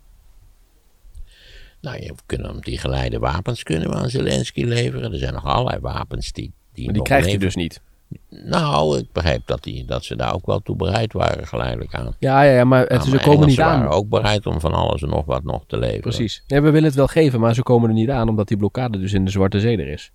Nou, 1.82 2.02
je 2.04 2.13
kunnen 2.25 2.62
die 2.62 2.78
geleide 2.78 3.19
wapens 3.19 3.63
kunnen 3.63 3.89
we 3.89 3.95
aan 3.95 4.10
Zelensky 4.10 4.63
leveren. 4.63 5.12
Er 5.12 5.17
zijn 5.17 5.34
nog 5.34 5.45
allerlei 5.45 5.80
wapens 5.80 6.32
die. 6.32 6.52
die 6.73 6.86
Maar 6.86 6.93
die 6.93 7.04
krijgt 7.04 7.28
hij 7.28 7.38
dus 7.38 7.56
niet. 7.56 7.82
Nou, 8.30 8.98
ik 8.98 9.12
begreep 9.12 9.41
dat, 9.45 9.63
die, 9.63 9.86
dat 9.86 10.04
ze 10.04 10.15
daar 10.15 10.34
ook 10.34 10.45
wel 10.45 10.60
toe 10.60 10.76
bereid 10.76 11.13
waren, 11.13 11.48
geleidelijk 11.48 11.93
aan. 11.93 12.15
Ja, 12.19 12.41
ja, 12.41 12.52
ja 12.52 12.63
maar 12.63 12.86
het, 12.86 13.06
Ja, 13.06 13.10
ze 13.10 13.19
komen 13.19 13.48
niet 13.48 13.60
aan. 13.60 13.80
waren 13.80 13.98
ook 13.98 14.10
bereid 14.10 14.45
om 14.45 14.60
van 14.60 14.74
alles 14.74 15.02
en 15.02 15.10
nog 15.10 15.26
wat 15.26 15.43
nog 15.43 15.63
te 15.67 15.78
leveren. 15.78 16.02
Precies. 16.02 16.43
Ja, 16.48 16.62
we 16.62 16.69
willen 16.69 16.88
het 16.88 16.95
wel 16.95 17.08
geven, 17.08 17.39
maar 17.39 17.54
ze 17.54 17.63
komen 17.63 17.89
er 17.89 17.95
niet 17.95 18.10
aan 18.10 18.30
omdat 18.30 18.48
die 18.48 18.58
blokkade 18.58 19.00
dus 19.00 19.13
in 19.13 19.26
de 19.26 19.32
Zwarte 19.32 19.60
Zee 19.60 19.78
er 19.78 19.88
is. 19.88 20.12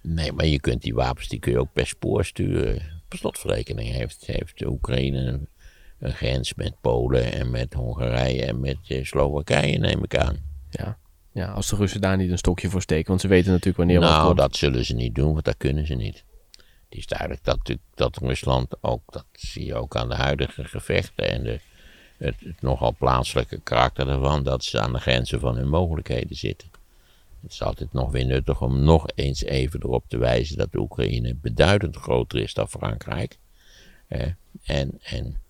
Nee, 0.00 0.32
maar 0.32 0.46
je 0.46 0.60
kunt 0.60 0.82
die 0.82 0.94
wapens 0.94 1.28
die 1.28 1.38
kun 1.38 1.52
je 1.52 1.58
ook 1.58 1.72
per 1.72 1.86
spoor 1.86 2.24
sturen. 2.24 2.82
Per 3.08 3.18
slotverrekening 3.18 3.90
heeft, 3.90 4.26
heeft 4.26 4.58
de 4.58 4.68
Oekraïne 4.68 5.40
een, 5.98 6.12
grens 6.12 6.54
met 6.54 6.74
Polen 6.80 7.32
en 7.32 7.50
met 7.50 7.74
Hongarije 7.74 8.44
en 8.44 8.60
met 8.60 8.76
eh, 8.88 9.04
Slowakije, 9.04 9.78
neem 9.78 10.04
ik 10.04 10.16
aan. 10.16 10.36
Ja. 10.70 10.98
ja, 11.32 11.46
als 11.50 11.68
de 11.68 11.76
Russen 11.76 12.00
daar 12.00 12.16
niet 12.16 12.30
een 12.30 12.38
stokje 12.38 12.70
voor 12.70 12.82
steken, 12.82 13.08
want 13.08 13.20
ze 13.20 13.28
weten 13.28 13.50
natuurlijk 13.50 13.76
wanneer 13.76 14.00
wat 14.00 14.08
nou, 14.08 14.34
dat 14.34 14.56
zullen 14.56 14.84
ze 14.84 14.94
niet 14.94 15.14
doen, 15.14 15.32
want 15.32 15.44
dat 15.44 15.56
kunnen 15.56 15.86
ze 15.86 15.94
niet. 15.94 16.24
Het 16.94 17.02
is 17.02 17.18
duidelijk 17.18 17.44
dat, 17.44 17.76
dat 17.94 18.16
Rusland 18.16 18.74
ook, 18.80 19.02
dat 19.06 19.24
zie 19.32 19.64
je 19.64 19.74
ook 19.74 19.96
aan 19.96 20.08
de 20.08 20.14
huidige 20.14 20.64
gevechten 20.64 21.30
en 21.30 21.42
de, 21.42 21.60
het, 22.16 22.34
het 22.38 22.60
nogal 22.60 22.94
plaatselijke 22.98 23.60
karakter 23.60 24.08
ervan, 24.08 24.42
dat 24.42 24.64
ze 24.64 24.80
aan 24.80 24.92
de 24.92 25.00
grenzen 25.00 25.40
van 25.40 25.56
hun 25.56 25.68
mogelijkheden 25.68 26.36
zitten. 26.36 26.68
Het 27.42 27.52
is 27.52 27.62
altijd 27.62 27.92
nog 27.92 28.10
weer 28.10 28.24
nuttig 28.24 28.62
om 28.62 28.84
nog 28.84 29.06
eens 29.14 29.42
even 29.42 29.80
erop 29.82 30.04
te 30.08 30.18
wijzen 30.18 30.56
dat 30.56 30.72
de 30.72 30.78
Oekraïne 30.78 31.34
beduidend 31.34 31.96
groter 31.96 32.38
is 32.38 32.54
dan 32.54 32.68
Frankrijk. 32.68 33.38
Eh, 34.08 34.26
en 34.64 35.00
en 35.02 35.40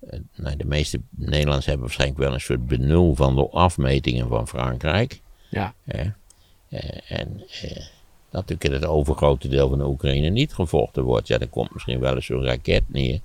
eh, 0.00 0.20
nou, 0.34 0.56
de 0.56 0.64
meeste 0.64 1.00
Nederlanders 1.10 1.66
hebben 1.66 1.86
waarschijnlijk 1.86 2.20
wel 2.20 2.32
een 2.32 2.40
soort 2.40 2.66
benul 2.66 3.14
van 3.14 3.34
de 3.34 3.48
afmetingen 3.48 4.28
van 4.28 4.48
Frankrijk. 4.48 5.20
Ja, 5.48 5.74
Eh, 6.72 7.18
en 7.18 7.42
eh, 7.62 7.84
dat 8.32 8.40
natuurlijk 8.48 8.64
in 8.64 8.72
het 8.72 8.84
overgrote 8.84 9.48
deel 9.48 9.68
van 9.68 9.78
de 9.78 9.86
Oekraïne 9.86 10.28
niet 10.28 10.54
gevochten 10.54 11.02
wordt. 11.02 11.28
Ja, 11.28 11.38
er 11.38 11.48
komt 11.48 11.72
misschien 11.72 12.00
wel 12.00 12.14
eens 12.14 12.26
zo'n 12.26 12.44
raket 12.44 12.82
neer, 12.86 13.20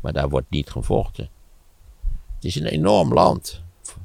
maar 0.00 0.12
daar 0.12 0.28
wordt 0.28 0.50
niet 0.50 0.70
gevochten. 0.70 1.28
Het 2.34 2.44
is 2.44 2.54
een 2.54 2.66
enorm 2.66 3.12
land. 3.12 3.62
Ver- 3.82 4.00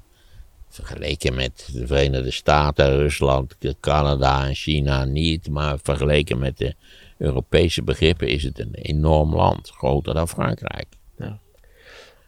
Vergeleken 0.70 1.36
met 1.36 1.70
de 1.74 1.88
Verenigde 1.88 2.32
Staten, 2.32 2.96
Rusland, 2.96 3.58
Canada 3.80 4.48
en 4.48 4.56
China 4.56 5.06
niet, 5.06 5.50
maar 5.50 5.80
vergeleken 5.84 6.40
met 6.40 6.58
de 6.58 6.76
Europese 7.18 7.84
begrippen 7.84 8.28
is 8.28 8.44
het 8.44 8.60
een 8.60 8.74
enorm 8.74 9.36
land, 9.36 9.70
groter 9.70 10.14
dan 10.14 10.28
Frankrijk. 10.28 10.88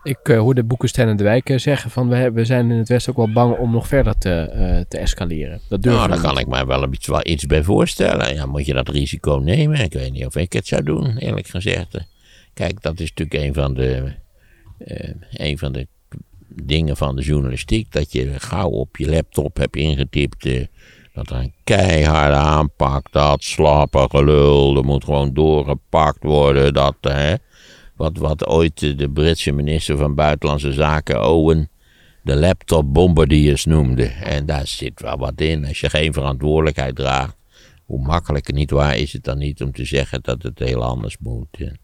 Ik 0.04 0.20
eh, 0.30 0.38
hoorde 0.40 0.64
Boekenstein 0.64 1.08
en 1.08 1.18
de 1.18 1.24
Wijk 1.24 1.50
eh, 1.50 1.58
zeggen 1.58 1.92
van 1.92 2.10
we, 2.10 2.32
we 2.32 2.46
zijn 2.46 2.72
in 2.72 2.78
het 2.78 2.90
Westen 2.90 3.12
ook 3.12 3.18
wel 3.18 3.34
bang 3.34 3.58
om 3.58 3.72
nog 3.72 3.88
verder 3.88 4.18
te, 4.18 4.30
eh, 4.32 4.80
te 4.88 4.98
escaleren. 4.98 5.62
Dat 5.70 5.82
durven 5.82 6.00
Nou, 6.10 6.12
daar 6.12 6.32
kan 6.32 6.40
ik 6.40 6.48
mij 6.48 6.66
wel, 6.66 6.84
een 6.84 6.90
beetje, 6.90 7.12
wel 7.12 7.28
iets 7.28 7.46
bij 7.46 7.64
voorstellen. 7.64 8.34
Ja, 8.34 8.46
moet 8.46 8.66
je 8.66 8.74
dat 8.74 8.90
risico 8.90 9.36
nemen? 9.36 9.80
Ik 9.80 9.94
weet 9.94 10.12
niet 10.12 10.26
of 10.26 10.36
ik 10.36 10.54
het 10.54 10.68
zou 10.68 10.84
doen, 10.84 11.18
eerlijk 11.18 11.48
gezegd. 11.48 12.08
Kijk, 12.54 12.82
dat 12.82 13.00
is 13.00 13.10
natuurlijk 13.16 13.48
een 13.48 13.54
van 13.54 13.74
de, 13.74 14.14
eh, 14.78 15.10
een 15.32 15.58
van 15.58 15.72
de 15.72 15.88
dingen 16.48 16.98
van 16.98 17.16
de 17.16 17.22
journalistiek. 17.22 17.92
Dat 17.92 18.12
je 18.12 18.34
gauw 18.40 18.70
op 18.70 18.98
je 18.98 19.10
laptop 19.10 19.58
hebt 19.58 19.76
ingetypt. 19.76 20.46
eh, 20.46 20.66
dat 21.14 21.30
er 21.30 21.36
een 21.36 21.54
keiharde 21.64 22.36
aanpak, 22.36 23.12
dat 23.12 23.44
slappe 23.44 24.08
gelul. 24.10 24.78
Er 24.78 24.84
moet 24.84 25.04
gewoon 25.04 25.34
doorgepakt 25.34 26.24
worden. 26.24 26.74
Dat, 26.74 26.96
hè, 27.02 27.36
wat, 28.00 28.18
wat 28.18 28.48
ooit 28.48 28.98
de 28.98 29.10
Britse 29.10 29.52
minister 29.52 29.98
van 29.98 30.16
Buitenlandse 30.16 30.74
Zaken, 30.74 31.26
Owen 31.26 31.70
de 32.24 32.36
laptop 32.36 32.94
bombardiers 32.94 33.66
noemde. 33.66 34.06
En 34.06 34.46
daar 34.46 34.68
zit 34.68 35.02
wel 35.02 35.18
wat 35.18 35.42
in. 35.42 35.66
Als 35.66 35.80
je 35.80 35.90
geen 35.90 36.14
verantwoordelijkheid 36.14 36.96
draagt, 36.96 37.36
hoe 37.86 38.02
makkelijker 38.02 38.54
niet 38.54 38.72
waar 38.72 38.98
is 38.98 39.14
het 39.14 39.24
dan 39.24 39.38
niet 39.38 39.62
om 39.62 39.72
te 39.72 39.86
zeggen 39.86 40.20
dat 40.22 40.44
het 40.44 40.60
heel 40.60 40.84
anders 40.84 41.18
moet. 41.20 41.48
Dat 41.52 41.78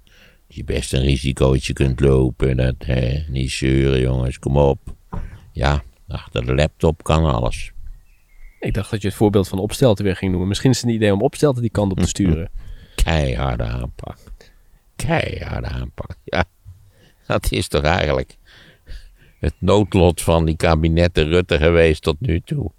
je 0.47 0.63
best 0.63 0.93
een 0.93 1.01
risicootje 1.01 1.73
kunt 1.73 1.99
lopen. 1.99 2.57
Dat, 2.57 2.75
hè, 2.77 3.23
niet 3.27 3.51
zeuren 3.51 3.99
jongens, 3.99 4.39
kom 4.39 4.57
op. 4.57 4.79
Ja, 5.51 5.83
achter 6.07 6.45
de 6.45 6.55
laptop 6.55 7.03
kan 7.03 7.25
alles. 7.25 7.71
Ik 8.59 8.73
dacht 8.73 8.91
dat 8.91 9.01
je 9.01 9.07
het 9.07 9.17
voorbeeld 9.17 9.47
van 9.47 9.59
Opstelten 9.59 10.05
weer 10.05 10.15
ging 10.15 10.29
noemen. 10.31 10.49
Misschien 10.49 10.71
is 10.71 10.77
het 10.77 10.85
een 10.89 10.95
idee 10.95 11.13
om 11.13 11.21
Opstelten 11.21 11.61
die 11.61 11.71
kant 11.71 11.91
op 11.91 11.99
te 11.99 12.07
sturen. 12.15 12.49
Keiharde 12.95 13.63
aanpak. 13.63 14.17
Keiharde 14.95 15.67
aanpak. 15.67 16.15
Ja, 16.23 16.43
dat 17.27 17.51
is 17.51 17.67
toch 17.67 17.83
eigenlijk 17.83 18.37
het 19.39 19.53
noodlot 19.59 20.21
van 20.21 20.45
die 20.45 20.55
kabinetten 20.55 21.27
Rutte 21.27 21.57
geweest 21.57 22.01
tot 22.01 22.15
nu 22.19 22.39
toe. 22.45 22.71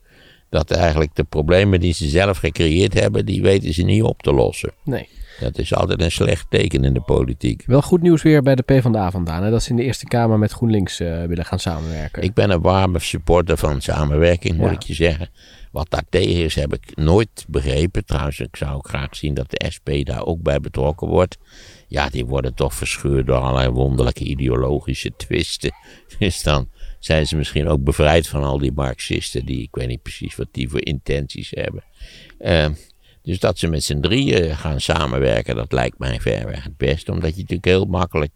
Dat 0.51 0.71
eigenlijk 0.71 1.15
de 1.15 1.25
problemen 1.25 1.81
die 1.81 1.93
ze 1.95 2.09
zelf 2.09 2.39
gecreëerd 2.39 2.95
hebben, 2.95 3.27
die 3.27 3.43
weten 3.43 3.73
ze 3.75 3.83
niet 3.83 4.03
op 4.03 4.23
te 4.23 4.33
lossen. 4.33 4.73
Nee. 4.85 5.09
Dat 5.41 5.59
is 5.59 5.75
altijd 5.75 6.01
een 6.03 6.11
slecht 6.11 6.47
teken 6.51 6.85
in 6.85 6.95
de 6.95 7.01
politiek. 7.01 7.63
Wel 7.67 7.83
goed 7.83 8.03
nieuws 8.03 8.23
weer 8.23 8.43
bij 8.43 8.55
de 8.55 8.63
PvdA 8.63 9.11
vandaan. 9.11 9.43
Hè? 9.43 9.51
Dat 9.51 9.63
ze 9.63 9.71
in 9.71 9.77
de 9.77 9.83
Eerste 9.83 10.05
Kamer 10.07 10.39
met 10.39 10.53
GroenLinks 10.53 11.01
eh, 11.01 11.25
willen 11.25 11.45
gaan 11.45 11.59
samenwerken. 11.59 12.23
Ik 12.23 12.35
ben 12.35 12.51
een 12.51 12.61
warme 12.61 12.99
supporter 12.99 13.57
van 13.57 13.81
samenwerking, 13.81 14.57
moet 14.57 14.67
Ja. 14.69 14.73
ik 14.75 14.83
je 14.83 14.95
zeggen. 14.95 15.29
Wat 15.77 15.91
daartegen 15.91 16.45
is, 16.45 16.55
heb 16.55 16.75
ik 16.75 16.97
nooit 16.97 17.45
begrepen. 17.49 18.05
Trouwens, 18.05 18.41
ik 18.41 18.57
zou 18.57 18.75
ook 18.75 18.89
graag 18.89 19.17
zien 19.17 19.35
dat 19.35 19.51
de 19.51 19.71
SP 19.75 19.89
daar 20.03 20.27
ook 20.27 20.43
bij 20.43 20.61
betrokken 20.61 21.09
wordt. 21.09 21.39
Ja, 21.89 22.09
die 22.09 22.27
worden 22.27 22.55
toch 22.55 22.75
verscheurd 22.75 23.27
door 23.27 23.37
allerlei 23.37 23.69
wonderlijke 23.69 24.25
ideologische 24.25 25.13
twisten. 25.17 25.71
Dus 26.19 26.43
dan 26.43 26.69
zijn 26.99 27.27
ze 27.27 27.37
misschien 27.37 27.69
ook 27.69 27.85
bevrijd 27.85 28.29
van 28.29 28.45
al 28.45 28.59
die 28.59 28.73
Marxisten, 28.73 29.47
die 29.47 29.63
ik 29.63 29.75
weet 29.75 29.89
niet 29.89 30.03
precies 30.03 30.37
wat 30.37 30.49
die 30.51 30.69
voor 30.69 30.85
intenties 30.85 31.51
hebben. 31.51 31.85
Ehm, 32.39 32.73
dus 33.23 33.39
dat 33.39 33.59
ze 33.59 33.67
met 33.67 33.85
z'n 33.85 34.01
drieën 34.01 34.57
gaan 34.57 34.81
samenwerken, 34.81 35.57
dat 35.57 35.73
lijkt 35.73 35.99
mij 35.99 36.21
verreweg 36.21 36.65
het 36.65 36.77
beste. 36.77 37.13
Omdat 37.13 37.31
je 37.31 37.41
natuurlijk 37.41 37.69
heel 37.69 37.85
makkelijk 37.85 38.33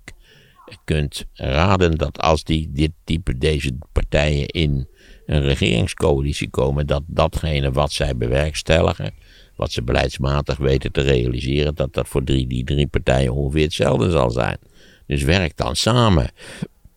kunt 0.85 1.25
raden 1.35 1.99
dat 1.99 2.19
als 2.19 2.45
die, 2.45 2.71
dit 2.73 2.93
type, 3.05 3.39
deze 3.39 3.79
partijen 3.93 4.47
in 4.47 4.89
een 5.31 5.43
regeringscoalitie 5.43 6.51
komen, 6.51 6.87
dat 6.87 7.03
datgene 7.07 7.73
wat 7.73 7.93
zij 7.93 8.17
bewerkstelligen, 8.17 9.15
wat 9.57 9.73
ze 9.73 9.83
beleidsmatig 9.83 10.57
weten 10.57 10.93
te 10.93 11.01
realiseren, 11.01 11.75
dat 11.75 11.95
dat 11.95 12.09
voor 12.09 12.25
drie, 12.25 12.47
die 12.47 12.65
drie 12.65 12.87
partijen 12.87 13.35
ongeveer 13.35 13.63
hetzelfde 13.63 14.11
zal 14.11 14.31
zijn. 14.31 14.59
Dus 15.07 15.23
werk 15.23 15.57
dan 15.57 15.77
samen. 15.77 16.31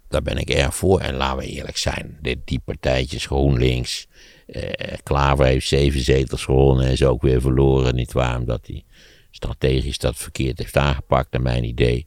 Daar 0.07 0.21
ben 0.21 0.37
ik 0.37 0.49
erg 0.49 0.75
voor. 0.75 0.99
En 0.99 1.15
laten 1.15 1.37
we 1.37 1.45
eerlijk 1.45 1.77
zijn, 1.77 2.17
dit, 2.21 2.37
die 2.45 2.61
partijtjes, 2.65 3.25
GroenLinks, 3.25 4.07
eh, 4.45 4.93
Klaver 5.03 5.45
heeft 5.45 5.67
zeven 5.67 5.99
zetels 6.01 6.43
gewonnen 6.43 6.85
en 6.85 6.91
is 6.91 7.03
ook 7.03 7.21
weer 7.21 7.41
verloren. 7.41 7.95
Niet 7.95 8.13
waar, 8.13 8.39
omdat 8.39 8.67
hij 8.67 8.83
strategisch 9.31 9.97
dat 9.97 10.17
verkeerd 10.17 10.57
heeft 10.57 10.77
aangepakt, 10.77 11.31
naar 11.31 11.41
mijn 11.41 11.63
idee. 11.63 12.05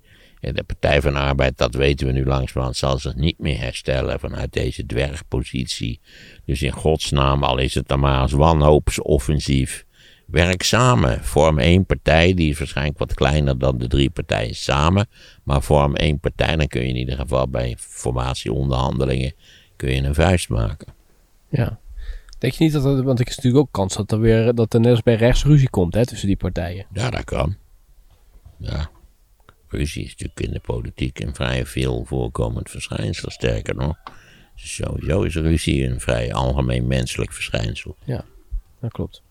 De 0.54 0.62
Partij 0.62 1.00
van 1.00 1.12
de 1.12 1.18
Arbeid, 1.18 1.58
dat 1.58 1.74
weten 1.74 2.06
we 2.06 2.12
nu 2.12 2.24
langzamerhand, 2.24 2.76
zal 2.76 2.98
zich 2.98 3.14
niet 3.14 3.38
meer 3.38 3.58
herstellen 3.58 4.20
vanuit 4.20 4.52
deze 4.52 4.86
dwergpositie. 4.86 6.00
Dus 6.44 6.62
in 6.62 6.72
godsnaam, 6.72 7.42
al 7.42 7.58
is 7.58 7.74
het 7.74 7.88
dan 7.88 8.00
maar 8.00 8.20
als 8.20 8.32
wanhoopsoffensief, 8.32 9.84
werk 10.26 10.62
samen. 10.62 11.24
Vorm 11.24 11.58
één 11.58 11.86
partij, 11.86 12.34
die 12.34 12.50
is 12.50 12.58
waarschijnlijk 12.58 12.98
wat 12.98 13.14
kleiner 13.14 13.58
dan 13.58 13.78
de 13.78 13.86
drie 13.86 14.10
partijen 14.10 14.54
samen. 14.54 15.08
Maar 15.42 15.62
vorm 15.62 15.94
één 15.94 16.20
partij, 16.20 16.56
dan 16.56 16.66
kun 16.66 16.80
je 16.80 16.88
in 16.88 16.96
ieder 16.96 17.16
geval 17.16 17.48
bij 17.48 17.76
formatieonderhandelingen 17.78 19.32
kun 19.76 19.94
je 19.94 20.02
een 20.02 20.14
vuist 20.14 20.48
maken. 20.48 20.94
Ja. 21.48 21.78
Denk 22.38 22.52
je 22.52 22.64
niet 22.64 22.72
dat 22.72 22.84
er, 22.84 23.02
want 23.02 23.18
er 23.20 23.26
is 23.26 23.36
natuurlijk 23.36 23.64
ook 23.64 23.72
kans 23.72 23.96
dat 23.96 24.12
er 24.12 24.20
weer, 24.20 24.54
dat 24.54 24.74
er 24.74 24.80
net 24.80 24.90
als 24.90 25.02
bij 25.02 25.14
rechts 25.14 25.44
ruzie 25.44 25.70
komt 25.70 25.94
hè, 25.94 26.06
tussen 26.06 26.26
die 26.26 26.36
partijen. 26.36 26.86
Ja, 26.92 27.10
dat 27.10 27.24
kan. 27.24 27.56
Ja. 28.56 28.90
Ruzie 29.68 30.04
is 30.04 30.10
natuurlijk 30.10 30.40
in 30.40 30.52
de 30.52 30.60
politiek 30.60 31.20
een 31.20 31.34
vrij 31.34 31.66
veel 31.66 32.04
voorkomend 32.04 32.70
verschijnsel. 32.70 33.30
Sterker 33.30 33.74
nog, 33.74 33.96
sowieso 34.54 35.22
is 35.22 35.34
ruzie 35.34 35.86
een 35.86 36.00
vrij 36.00 36.32
algemeen 36.32 36.86
menselijk 36.86 37.32
verschijnsel. 37.32 37.96
Dat 38.80 38.92
klopt. 38.92 39.22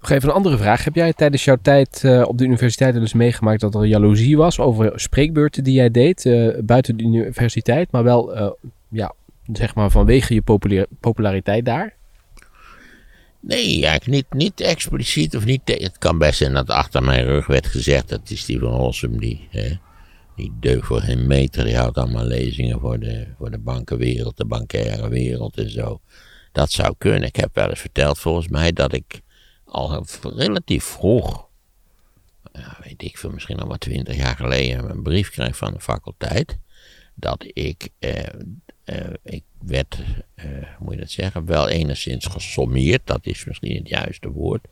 Nog 0.00 0.10
even 0.10 0.28
een 0.28 0.34
andere 0.34 0.56
vraag. 0.56 0.84
Heb 0.84 0.94
jij 0.94 1.12
tijdens 1.12 1.44
jouw 1.44 1.58
tijd 1.62 2.04
eh, 2.04 2.22
op 2.26 2.38
de 2.38 2.44
universiteit 2.44 2.94
eens 2.94 3.12
meegemaakt 3.12 3.60
dat 3.60 3.74
er 3.74 3.84
jaloezie 3.84 4.36
was 4.36 4.58
over 4.58 5.00
spreekbeurten 5.00 5.64
die 5.64 5.74
jij 5.74 5.90
deed 5.90 6.26
eh, 6.26 6.58
buiten 6.64 6.96
de 6.96 7.02
universiteit, 7.02 7.90
maar 7.90 8.04
wel, 8.04 8.34
eh, 8.34 8.50
ja, 8.88 9.12
zeg 9.52 9.74
maar 9.74 9.90
vanwege 9.90 10.34
je 10.34 10.42
populariteit 11.00 11.64
daar? 11.64 11.98
Nee, 13.40 13.86
eigenlijk 13.86 14.06
niet, 14.06 14.42
niet 14.42 14.60
expliciet 14.60 15.36
of 15.36 15.44
niet. 15.44 15.60
Het 15.64 15.98
kan 15.98 16.18
best 16.18 16.38
zijn 16.38 16.52
dat 16.52 16.70
achter 16.70 17.02
mijn 17.02 17.24
rug 17.24 17.46
werd 17.46 17.66
gezegd 17.66 18.08
dat 18.08 18.28
die 18.28 18.36
Steven 18.36 18.68
Rossum, 18.68 19.20
die, 19.20 19.48
hè, 19.50 19.76
die 20.36 20.52
deugd 20.60 20.86
voor 20.86 21.00
geen 21.00 21.26
meter, 21.26 21.64
die 21.64 21.76
houdt 21.76 21.98
allemaal 21.98 22.24
lezingen 22.24 22.80
voor 22.80 22.98
de, 22.98 23.26
voor 23.38 23.50
de 23.50 23.58
bankenwereld, 23.58 24.36
de 24.36 24.44
bankaire 24.44 25.08
wereld 25.08 25.58
en 25.58 25.70
zo. 25.70 26.00
Dat 26.52 26.70
zou 26.70 26.94
kunnen. 26.98 27.28
Ik 27.28 27.36
heb 27.36 27.54
wel 27.54 27.68
eens 27.68 27.80
verteld 27.80 28.18
volgens 28.18 28.48
mij 28.48 28.72
dat 28.72 28.92
ik 28.92 29.20
al 29.64 30.04
relatief 30.22 30.84
vroeg, 30.84 31.48
ja, 32.52 32.76
weet 32.82 33.02
ik 33.02 33.18
veel, 33.18 33.30
misschien 33.30 33.58
al 33.58 33.66
maar 33.66 33.78
twintig 33.78 34.16
jaar 34.16 34.36
geleden, 34.36 34.90
een 34.90 35.02
brief 35.02 35.30
kreeg 35.30 35.56
van 35.56 35.72
de 35.72 35.80
faculteit. 35.80 36.58
Dat 37.14 37.44
ik, 37.52 37.88
eh, 37.98 38.26
eh, 38.84 39.14
ik 39.22 39.44
werd, 39.66 39.98
eh, 40.34 40.44
hoe 40.44 40.78
moet 40.78 40.94
je 40.94 41.00
dat 41.00 41.10
zeggen, 41.10 41.46
wel 41.46 41.68
enigszins 41.68 42.26
gesommeerd, 42.26 43.00
dat 43.04 43.26
is 43.26 43.44
misschien 43.44 43.76
het 43.76 43.88
juiste 43.88 44.30
woord, 44.30 44.66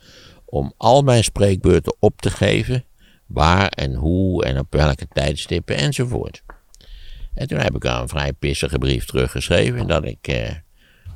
om 0.44 0.72
al 0.76 1.02
mijn 1.02 1.24
spreekbeurten 1.24 1.96
op 1.98 2.20
te 2.20 2.30
geven, 2.30 2.84
waar 3.26 3.68
en 3.68 3.94
hoe 3.94 4.44
en 4.44 4.58
op 4.58 4.72
welke 4.72 5.08
tijdstippen 5.12 5.76
enzovoort. 5.76 6.42
En 7.34 7.48
toen 7.48 7.58
heb 7.58 7.74
ik 7.74 7.84
al 7.84 8.02
een 8.02 8.08
vrij 8.08 8.32
pissige 8.32 8.78
brief 8.78 9.04
teruggeschreven 9.04 9.86
dat 9.86 10.04
ik 10.04 10.28
eh, 10.28 10.50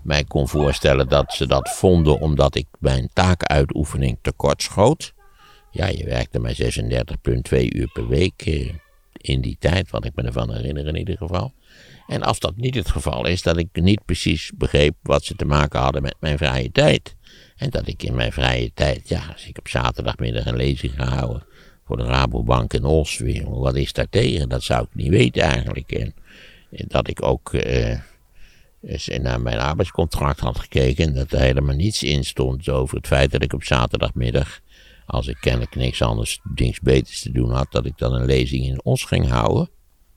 mij 0.02 0.24
kon 0.24 0.48
voorstellen 0.48 1.08
dat 1.08 1.32
ze 1.32 1.46
dat 1.46 1.70
vonden 1.70 2.20
omdat 2.20 2.54
ik 2.54 2.66
mijn 2.78 3.08
taakuitoefening 3.12 4.18
tekort 4.22 4.62
schoot. 4.62 5.14
Ja, 5.70 5.86
je 5.86 6.04
werkte 6.04 6.38
maar 6.38 6.54
36,2 6.54 7.68
uur 7.68 7.90
per 7.92 8.08
week 8.08 8.42
eh, 8.42 8.72
in 9.12 9.40
die 9.40 9.56
tijd, 9.58 9.90
wat 9.90 10.04
ik 10.04 10.14
me 10.14 10.22
ervan 10.22 10.52
herinner 10.52 10.86
in 10.86 10.96
ieder 10.96 11.16
geval. 11.16 11.52
En 12.06 12.22
als 12.22 12.38
dat 12.38 12.56
niet 12.56 12.74
het 12.74 12.90
geval 12.90 13.26
is, 13.26 13.42
dat 13.42 13.56
ik 13.56 13.68
niet 13.72 14.04
precies 14.04 14.52
begreep 14.54 14.94
wat 15.02 15.24
ze 15.24 15.34
te 15.34 15.44
maken 15.44 15.80
hadden 15.80 16.02
met 16.02 16.16
mijn 16.20 16.38
vrije 16.38 16.70
tijd. 16.72 17.16
En 17.56 17.70
dat 17.70 17.86
ik 17.86 18.02
in 18.02 18.14
mijn 18.14 18.32
vrije 18.32 18.70
tijd, 18.74 19.08
ja, 19.08 19.22
als 19.32 19.46
ik 19.46 19.58
op 19.58 19.68
zaterdagmiddag 19.68 20.46
een 20.46 20.56
lezing 20.56 20.92
ga 20.96 21.04
houden 21.04 21.42
voor 21.84 21.96
de 21.96 22.04
Rabobank 22.04 22.72
in 22.72 22.84
Os, 22.84 23.22
wat 23.44 23.76
is 23.76 23.92
daar 23.92 24.08
tegen? 24.08 24.48
Dat 24.48 24.62
zou 24.62 24.82
ik 24.82 24.94
niet 24.94 25.08
weten 25.08 25.42
eigenlijk. 25.42 25.92
En, 25.92 26.14
dat 26.70 27.08
ik 27.08 27.22
ook 27.22 27.54
eh, 27.54 27.98
naar 29.20 29.40
mijn 29.40 29.58
arbeidscontract 29.58 30.40
had 30.40 30.58
gekeken 30.58 31.06
en 31.06 31.14
dat 31.14 31.32
er 31.32 31.40
helemaal 31.40 31.74
niets 31.74 32.02
in 32.02 32.24
stond 32.24 32.68
over 32.68 32.96
het 32.96 33.06
feit 33.06 33.30
dat 33.30 33.42
ik 33.42 33.52
op 33.52 33.64
zaterdagmiddag, 33.64 34.60
als 35.06 35.26
ik 35.26 35.36
kennelijk 35.40 35.74
niks 35.74 36.02
anders, 36.02 36.40
niks 36.54 36.80
beters 36.80 37.22
te 37.22 37.32
doen 37.32 37.50
had, 37.50 37.72
dat 37.72 37.86
ik 37.86 37.98
dan 37.98 38.14
een 38.14 38.26
lezing 38.26 38.66
in 38.66 38.84
Os 38.84 39.04
ging 39.04 39.28
houden. 39.28 39.70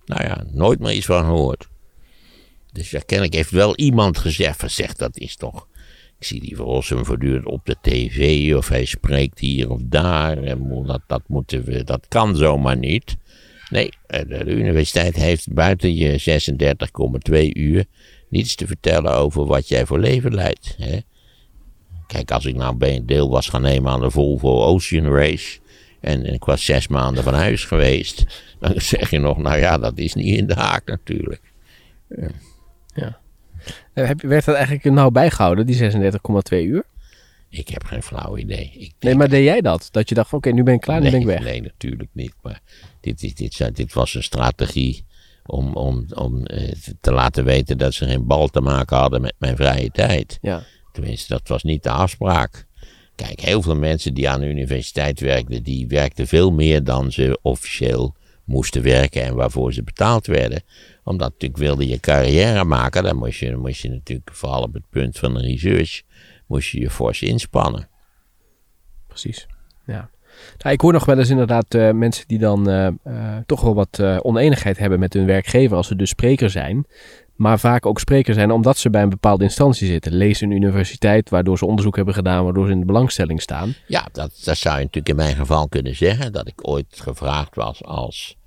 Nou 0.06 0.24
ja, 0.24 0.44
nooit 0.52 0.80
meer 0.80 0.94
iets 0.94 1.06
van 1.06 1.24
gehoord. 1.24 1.68
Dus 2.76 2.92
ja, 2.92 3.00
kennelijk 3.06 3.36
heeft 3.36 3.52
wel 3.52 3.76
iemand 3.76 4.18
gezegd 4.18 4.60
van, 4.60 4.70
zeg, 4.70 4.94
dat 4.94 5.18
is 5.18 5.36
toch... 5.36 5.68
Ik 6.20 6.26
zie 6.26 6.42
die 6.42 6.56
Rossum 6.56 7.06
voortdurend 7.06 7.46
op 7.46 7.66
de 7.66 7.76
tv 7.82 8.54
of 8.56 8.68
hij 8.68 8.86
spreekt 8.86 9.40
hier 9.40 9.70
of 9.70 9.80
daar. 9.84 10.44
En 10.44 10.84
dat, 10.86 11.02
dat, 11.08 11.22
moeten 11.28 11.64
we, 11.64 11.84
dat 11.84 12.08
kan 12.08 12.36
zomaar 12.36 12.78
niet. 12.78 13.16
Nee, 13.70 13.90
eh, 14.08 14.22
de, 14.28 14.46
universiteit 14.46 15.16
heeft 15.16 15.54
buiten 15.54 15.96
je 15.96 16.42
36,2 17.32 17.50
uur 17.54 17.86
niets 18.30 18.56
te 18.56 18.68
vertellen 18.68 19.16
over 19.16 19.46
wat 19.46 19.68
jij 19.68 19.86
voor 19.86 20.00
leven 20.00 20.34
leidt. 20.34 20.76
Hè? 20.78 21.00
Kijk, 22.08 22.32
als 22.32 22.46
ik 22.46 22.56
nou 22.56 23.06
deel 23.06 23.30
was 23.30 23.50
gaan 23.50 23.62
nemen 23.62 23.92
aan 23.92 24.02
de 24.02 24.12
Volvo 24.12 24.64
Ocean 24.64 25.06
Race. 25.06 25.60
En, 26.02 26.26
en 26.26 26.34
ik 26.34 26.44
was 26.44 26.66
zes 26.66 26.88
maanden 26.88 27.24
van 27.24 27.34
huis 27.34 27.66
geweest. 27.66 28.26
Dan 28.60 28.82
zeg 28.82 29.10
je 29.10 29.20
nog, 29.20 29.38
nou 29.38 29.58
ja, 29.58 29.78
dat 29.78 29.98
is 29.98 30.14
niet 30.14 30.38
in 30.38 30.48
de 30.48 30.54
haak 30.54 30.88
natuurlijk. 30.88 31.42
Eh, 33.94 34.08
heb, 34.08 34.22
je- 34.22 34.28
werd 34.28 34.46
dat 34.46 34.56
eigenlijk 34.56 34.86
nou 34.96 35.12
bijgehouden, 35.12 35.66
die 35.66 35.76
36,2 35.76 36.64
uur? 36.64 36.84
Ik 37.50 37.68
heb 37.68 37.84
geen 37.84 38.04
flauw 38.04 38.38
idee. 38.38 38.72
Ik 38.78 38.94
Nee, 39.00 39.16
maar 39.16 39.30
deed 39.30 39.44
jij 39.44 39.62
dat? 39.62 39.88
Dat 39.92 40.10
je 40.10 40.16
dacht 40.16 40.30
van 40.30 40.38
oké, 40.38 40.50
nu 40.52 40.64
ben 40.64 40.74
ik 40.74 40.82
klaar, 40.82 41.02
nu 41.02 41.10
ben 41.12 41.20
ik 41.20 41.26
weg. 41.26 41.44
Nee, 41.44 41.62
natuurlijk 41.62 42.10
niet. 42.14 42.34
Maar 42.42 42.62
dit, 43.02 43.38
dit, 43.38 43.54
zijn- 43.54 43.74
dit 43.74 43.94
was 43.94 44.14
een 44.16 44.24
strategie 44.24 45.06
om, 45.46 45.74
om, 45.76 46.06
om 46.14 46.46
eh, 46.46 46.72
te 47.02 47.12
laten 47.12 47.44
weten 47.46 47.78
dat 47.78 47.94
ze 47.94 48.06
geen 48.06 48.26
bal 48.28 48.48
te 48.48 48.62
maken 48.62 48.98
hadden 48.98 49.22
met 49.22 49.34
mijn 49.38 49.56
vrije 49.56 49.90
tijd. 49.90 50.38
Ja. 50.42 50.64
Tenminste, 50.92 51.34
dat 51.34 51.48
was 51.48 51.64
niet 51.64 51.84
de 51.84 51.90
afspraak. 51.90 52.66
Kijk, 53.16 53.40
heel 53.40 53.62
veel 53.62 53.76
mensen 53.76 54.14
die 54.14 54.30
aan 54.30 54.40
de 54.40 54.48
universiteit 54.50 55.20
werkten, 55.20 55.64
die 55.64 55.88
werkten 55.88 56.28
veel 56.28 56.52
meer 56.52 56.84
dan 56.84 57.12
ze 57.12 57.40
officieel 57.42 58.16
moesten 58.46 58.84
werken 58.84 59.24
en 59.24 59.36
waarvoor 59.36 59.74
ze 59.74 59.84
betaald 59.84 60.28
werden. 60.28 60.64
Omdat 61.04 61.32
natuurlijk 61.32 61.62
wilde 61.62 61.88
je 61.88 62.00
carrière 62.00 62.64
maken, 62.64 63.04
dan 63.04 63.16
moest 63.16 63.40
je, 63.40 63.56
moest 63.56 63.82
je 63.82 63.90
natuurlijk, 63.90 64.30
vooral 64.34 64.62
op 64.62 64.74
het 64.74 64.90
punt 64.90 65.18
van 65.18 65.34
de 65.34 65.42
research, 65.42 66.02
moest 66.48 66.70
je 66.70 66.80
je 66.80 66.90
fors 66.90 67.22
inspannen. 67.22 67.90
Precies. 69.08 69.48
Ja. 69.86 70.10
Nou, 70.58 70.74
ik 70.74 70.82
hoor 70.82 70.94
nog 70.94 71.06
wel 71.06 71.18
eens 71.18 71.30
inderdaad 71.30 71.74
eh, 71.74 71.92
mensen 71.92 72.28
die 72.28 72.40
dan 72.40 72.70
eh, 72.70 72.88
eh, 72.88 73.38
toch 73.46 73.62
wel 73.62 73.76
wat 73.76 74.00
eh, 74.00 74.18
oneenigheid 74.22 74.78
hebben 74.78 75.00
met 75.00 75.14
hun 75.14 75.26
werkgever 75.26 75.78
als 75.78 75.88
ze 75.88 75.96
dus 75.96 76.10
spreker 76.10 76.50
zijn. 76.50 76.86
Maar 77.36 77.60
vaak 77.60 77.86
ook 77.86 78.00
spreker 78.00 78.34
zijn 78.34 78.52
omdat 78.52 78.78
ze 78.78 78.90
bij 78.90 79.02
een 79.02 79.10
bepaalde 79.10 79.44
instantie 79.44 79.88
zitten. 79.88 80.14
Lees 80.14 80.42
een 80.42 80.52
universiteit 80.52 81.30
waardoor 81.30 81.58
ze 81.58 81.66
onderzoek 81.66 81.96
hebben 81.96 82.14
gedaan, 82.14 82.44
waardoor 82.44 82.66
ze 82.66 82.72
in 82.72 82.80
de 82.80 82.86
belangstelling 82.86 83.42
staan. 83.42 83.74
Ja, 83.88 84.08
dat, 84.12 84.42
dat 84.44 84.58
zou 84.58 84.76
je 84.76 84.84
natuurlijk 84.84 85.10
in 85.10 85.16
mijn 85.16 85.36
geval 85.36 85.68
kunnen 85.68 85.96
zeggen. 85.96 86.34
Dat 86.34 86.48
ik 86.48 86.68
ooit 86.68 87.00
gevraagd 87.02 87.56
was 87.56 87.84
als 87.84 88.38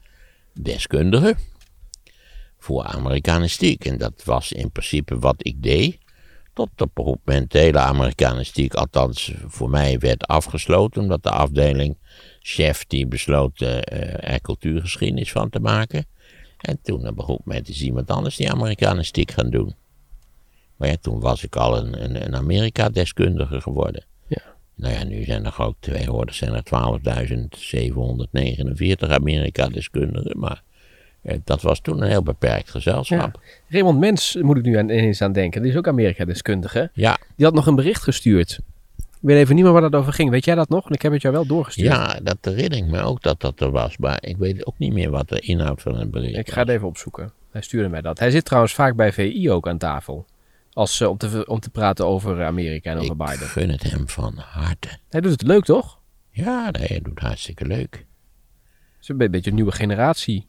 deskundige 0.53 1.37
voor 2.59 2.85
Amerikanistiek. 2.85 3.85
En 3.85 3.99
dat 3.99 4.25
was 4.25 4.53
in 4.53 4.71
principe 4.71 5.19
wat 5.19 5.37
ik 5.39 5.63
deed. 5.63 5.99
Tot 6.53 6.69
op 6.77 6.91
moment 6.95 7.53
de 7.53 7.59
hele 7.59 7.79
Amerikanistiek, 7.79 8.75
althans 8.75 9.33
voor 9.47 9.71
mij, 9.71 9.99
werd 9.99 10.27
afgesloten. 10.27 11.03
Omdat 11.03 11.23
de 11.23 11.31
afdeling 11.31 11.97
chef 12.41 12.87
die 12.87 13.07
besloot 13.07 13.61
uh, 13.61 14.33
er 14.33 14.41
cultuurgeschiedenis 14.41 15.33
van 15.33 15.49
te 15.49 15.61
maken. 15.61 16.07
En 16.61 16.79
toen 16.83 17.07
een 17.07 17.21
goed 17.21 17.41
moment 17.45 17.69
is 17.69 17.83
iemand 17.83 18.11
anders 18.11 18.37
die 18.37 18.51
Amerikanistiek 18.51 19.31
gaan 19.31 19.51
doen. 19.51 19.75
Maar 20.77 20.89
ja, 20.89 20.97
toen 21.01 21.21
was 21.21 21.45
ik 21.45 21.57
al 21.57 21.79
een, 21.79 22.05
een, 22.05 22.25
een 22.25 22.37
Amerika-deskundige 22.37 23.61
geworden. 23.61 24.05
Ja. 24.27 24.43
Nou 24.75 24.95
ja, 24.95 25.05
nu 25.05 25.25
zijn 25.25 25.45
er 25.45 25.55
ook 25.59 25.77
tegenwoordig 25.81 26.35
zijn 26.35 26.53
er 26.55 26.63
12.749 29.07 29.11
Amerika-deskundigen. 29.11 30.39
Maar 30.39 30.63
eh, 31.23 31.39
dat 31.45 31.63
was 31.63 31.81
toen 31.81 32.03
een 32.03 32.09
heel 32.09 32.23
beperkt 32.23 32.71
gezelschap. 32.71 33.39
Ja. 33.43 33.51
Raymond 33.69 33.99
Mens 33.99 34.37
moet 34.41 34.57
ik 34.57 34.65
nu 34.65 34.77
aan, 34.77 34.89
ineens 34.89 35.23
aan 35.23 35.33
denken. 35.33 35.63
Die 35.63 35.71
is 35.71 35.77
ook 35.77 35.89
Amerika-deskundige. 35.89 36.91
Ja. 36.93 37.19
Die 37.37 37.45
had 37.45 37.55
nog 37.55 37.67
een 37.67 37.75
bericht 37.75 38.03
gestuurd. 38.03 38.59
Ik 39.21 39.29
weet 39.29 39.37
even 39.37 39.55
niet 39.55 39.65
meer 39.65 39.73
waar 39.73 39.91
dat 39.91 39.95
over 39.95 40.13
ging. 40.13 40.31
Weet 40.31 40.45
jij 40.45 40.55
dat 40.55 40.69
nog? 40.69 40.87
En 40.87 40.95
ik 40.95 41.03
heb 41.03 41.13
het 41.13 41.23
jou 41.23 41.35
wel 41.35 41.47
doorgestuurd. 41.47 41.89
Ja, 41.89 42.21
dat 42.23 42.39
herinner 42.41 42.79
ik 42.79 42.87
me 42.87 43.01
ook 43.01 43.23
dat 43.23 43.41
dat 43.41 43.61
er 43.61 43.71
was. 43.71 43.97
Maar 43.97 44.19
ik 44.21 44.37
weet 44.37 44.67
ook 44.67 44.79
niet 44.79 44.93
meer 44.93 45.11
wat 45.11 45.29
de 45.29 45.41
inhoud 45.41 45.83
van 45.83 45.99
het 45.99 46.11
bericht 46.11 46.37
Ik 46.37 46.51
ga 46.51 46.61
het 46.61 46.69
even 46.69 46.87
opzoeken. 46.87 47.33
Hij 47.51 47.63
stuurde 47.63 47.89
mij 47.89 48.01
dat. 48.01 48.19
Hij 48.19 48.31
zit 48.31 48.45
trouwens 48.45 48.75
vaak 48.75 48.97
bij 48.97 49.13
VI 49.13 49.51
ook 49.51 49.69
aan 49.69 49.79
tafel. 49.79 50.27
Als, 50.73 51.01
uh, 51.01 51.09
om, 51.09 51.17
te, 51.17 51.47
om 51.47 51.61
te 51.61 51.71
praten 51.71 52.07
over 52.07 52.45
Amerika 52.45 52.91
en 52.91 52.97
over 52.97 53.11
ik 53.11 53.17
Biden. 53.17 53.35
Ik 53.35 53.47
gun 53.47 53.71
het 53.71 53.91
hem 53.91 54.09
van 54.09 54.35
harte. 54.37 54.89
Hij 55.09 55.21
doet 55.21 55.33
het 55.33 55.43
leuk, 55.43 55.65
toch? 55.65 55.99
Ja, 56.31 56.71
nee, 56.71 56.87
hij 56.87 57.01
doet 57.01 57.19
hartstikke 57.19 57.67
leuk. 57.67 57.93
Het 57.93 59.01
is 59.01 59.09
een 59.09 59.17
beetje 59.17 59.51
een 59.51 59.57
nieuwe 59.57 59.73
generatie. 59.73 60.45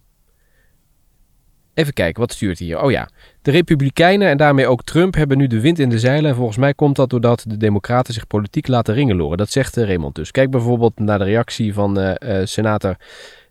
Even 1.79 1.93
kijken, 1.93 2.21
wat 2.21 2.31
stuurt 2.31 2.59
hier? 2.59 2.81
Oh 2.81 2.91
ja, 2.91 3.09
de 3.41 3.51
Republikeinen 3.51 4.27
en 4.27 4.37
daarmee 4.37 4.67
ook 4.67 4.83
Trump 4.83 5.15
hebben 5.15 5.37
nu 5.37 5.47
de 5.47 5.61
wind 5.61 5.79
in 5.79 5.89
de 5.89 5.99
zeilen. 5.99 6.29
En 6.29 6.35
volgens 6.35 6.57
mij 6.57 6.73
komt 6.73 6.95
dat 6.95 7.09
doordat 7.09 7.45
de 7.47 7.57
Democraten 7.57 8.13
zich 8.13 8.27
politiek 8.27 8.67
laten 8.67 8.93
ringeloren. 8.93 9.37
Dat 9.37 9.49
zegt 9.49 9.77
uh, 9.77 9.85
Raymond 9.85 10.15
dus. 10.15 10.31
Kijk 10.31 10.51
bijvoorbeeld 10.51 10.99
naar 10.99 11.17
de 11.17 11.23
reactie 11.23 11.73
van 11.73 11.99
uh, 11.99 12.11
uh, 12.19 12.45
senator 12.45 12.95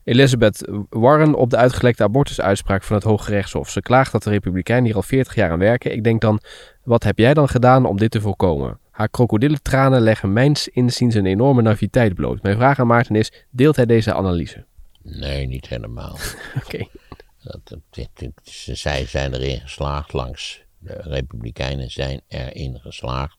Elizabeth 0.05 0.69
Warren 0.91 1.35
op 1.35 1.51
de 1.51 1.57
uitgelekte 1.57 2.03
abortusuitspraak 2.03 2.83
van 2.83 2.97
het 2.97 3.05
Hoge 3.05 3.31
Rechtshof. 3.31 3.71
Ze 3.71 3.83
klaagt 3.83 4.13
dat 4.13 4.23
de 4.23 4.31
Republikeinen 4.31 4.87
hier 4.87 4.97
al 4.97 5.03
40 5.03 5.35
jaar 5.35 5.51
aan 5.51 5.59
werken. 5.59 5.93
Ik 5.93 6.05
denk 6.05 6.21
dan, 6.21 6.41
wat 6.83 7.03
heb 7.03 7.19
jij 7.19 7.35
dan 7.35 7.49
gedaan 7.49 7.85
om 7.85 7.99
dit 7.99 8.11
te 8.11 8.21
voorkomen? 8.21 8.79
Haar 8.91 9.09
krokodillentranen 9.09 10.01
leggen 10.01 10.33
mijns 10.33 10.69
inziens 10.69 11.15
een 11.15 11.27
enorme 11.27 11.63
naïviteit 11.63 12.15
bloot. 12.15 12.43
Mijn 12.43 12.57
vraag 12.57 12.79
aan 12.79 12.87
Maarten 12.87 13.17
is, 13.17 13.33
deelt 13.51 13.77
hij 13.77 13.87
deze 13.87 14.15
analyse? 14.15 14.65
Nee, 15.03 15.47
niet 15.47 15.69
helemaal. 15.69 16.13
Oké. 16.65 16.75
Okay. 16.75 16.89
Dat, 17.49 17.79
zij 18.73 19.07
zijn 19.07 19.35
erin 19.35 19.61
geslaagd 19.61 20.13
langs, 20.13 20.63
de 20.79 20.93
Republikeinen 20.93 21.91
zijn 21.91 22.21
erin 22.29 22.81
geslaagd 22.81 23.37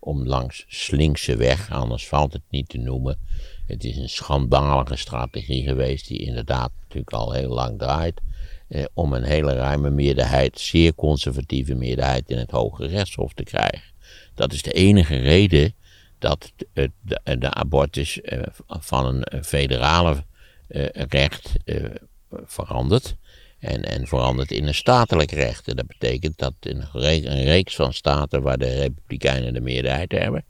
om 0.00 0.26
langs 0.26 0.64
slinkse 0.68 1.36
weg, 1.36 1.70
anders 1.70 2.08
valt 2.08 2.32
het 2.32 2.42
niet 2.50 2.68
te 2.68 2.78
noemen. 2.78 3.18
Het 3.66 3.84
is 3.84 3.96
een 3.96 4.08
schandalige 4.08 4.96
strategie 4.96 5.62
geweest 5.62 6.08
die 6.08 6.18
inderdaad 6.18 6.72
natuurlijk 6.80 7.12
al 7.12 7.32
heel 7.32 7.52
lang 7.52 7.78
draait. 7.78 8.20
Eh, 8.68 8.84
om 8.92 9.12
een 9.12 9.22
hele 9.22 9.52
ruime 9.52 9.90
meerderheid, 9.90 10.58
zeer 10.58 10.94
conservatieve 10.94 11.74
meerderheid 11.74 12.30
in 12.30 12.38
het 12.38 12.50
Hoge 12.50 12.86
Rechtshof 12.86 13.32
te 13.32 13.42
krijgen. 13.42 13.92
Dat 14.34 14.52
is 14.52 14.62
de 14.62 14.72
enige 14.72 15.16
reden 15.16 15.74
dat 16.22 16.52
de, 16.72 16.90
de, 17.38 17.50
abortus 17.50 18.20
eh, 18.20 18.42
van 18.66 19.06
een 19.24 19.44
federale 19.44 20.24
eh, 20.68 20.86
recht 20.92 21.52
eh, 21.64 21.84
verandert. 22.28 23.16
En, 23.62 23.82
en 23.82 24.06
verandert 24.06 24.50
in 24.50 24.66
een 24.66 24.74
statelijk 24.74 25.30
recht. 25.30 25.68
En 25.68 25.76
dat 25.76 25.86
betekent 25.86 26.38
dat 26.38 26.54
in 26.60 26.84
een 26.94 27.44
reeks 27.44 27.74
van 27.74 27.92
staten 27.92 28.42
waar 28.42 28.58
de 28.58 28.78
Republikeinen 28.78 29.54
de 29.54 29.60
meerderheid 29.60 30.12
hebben, 30.12 30.44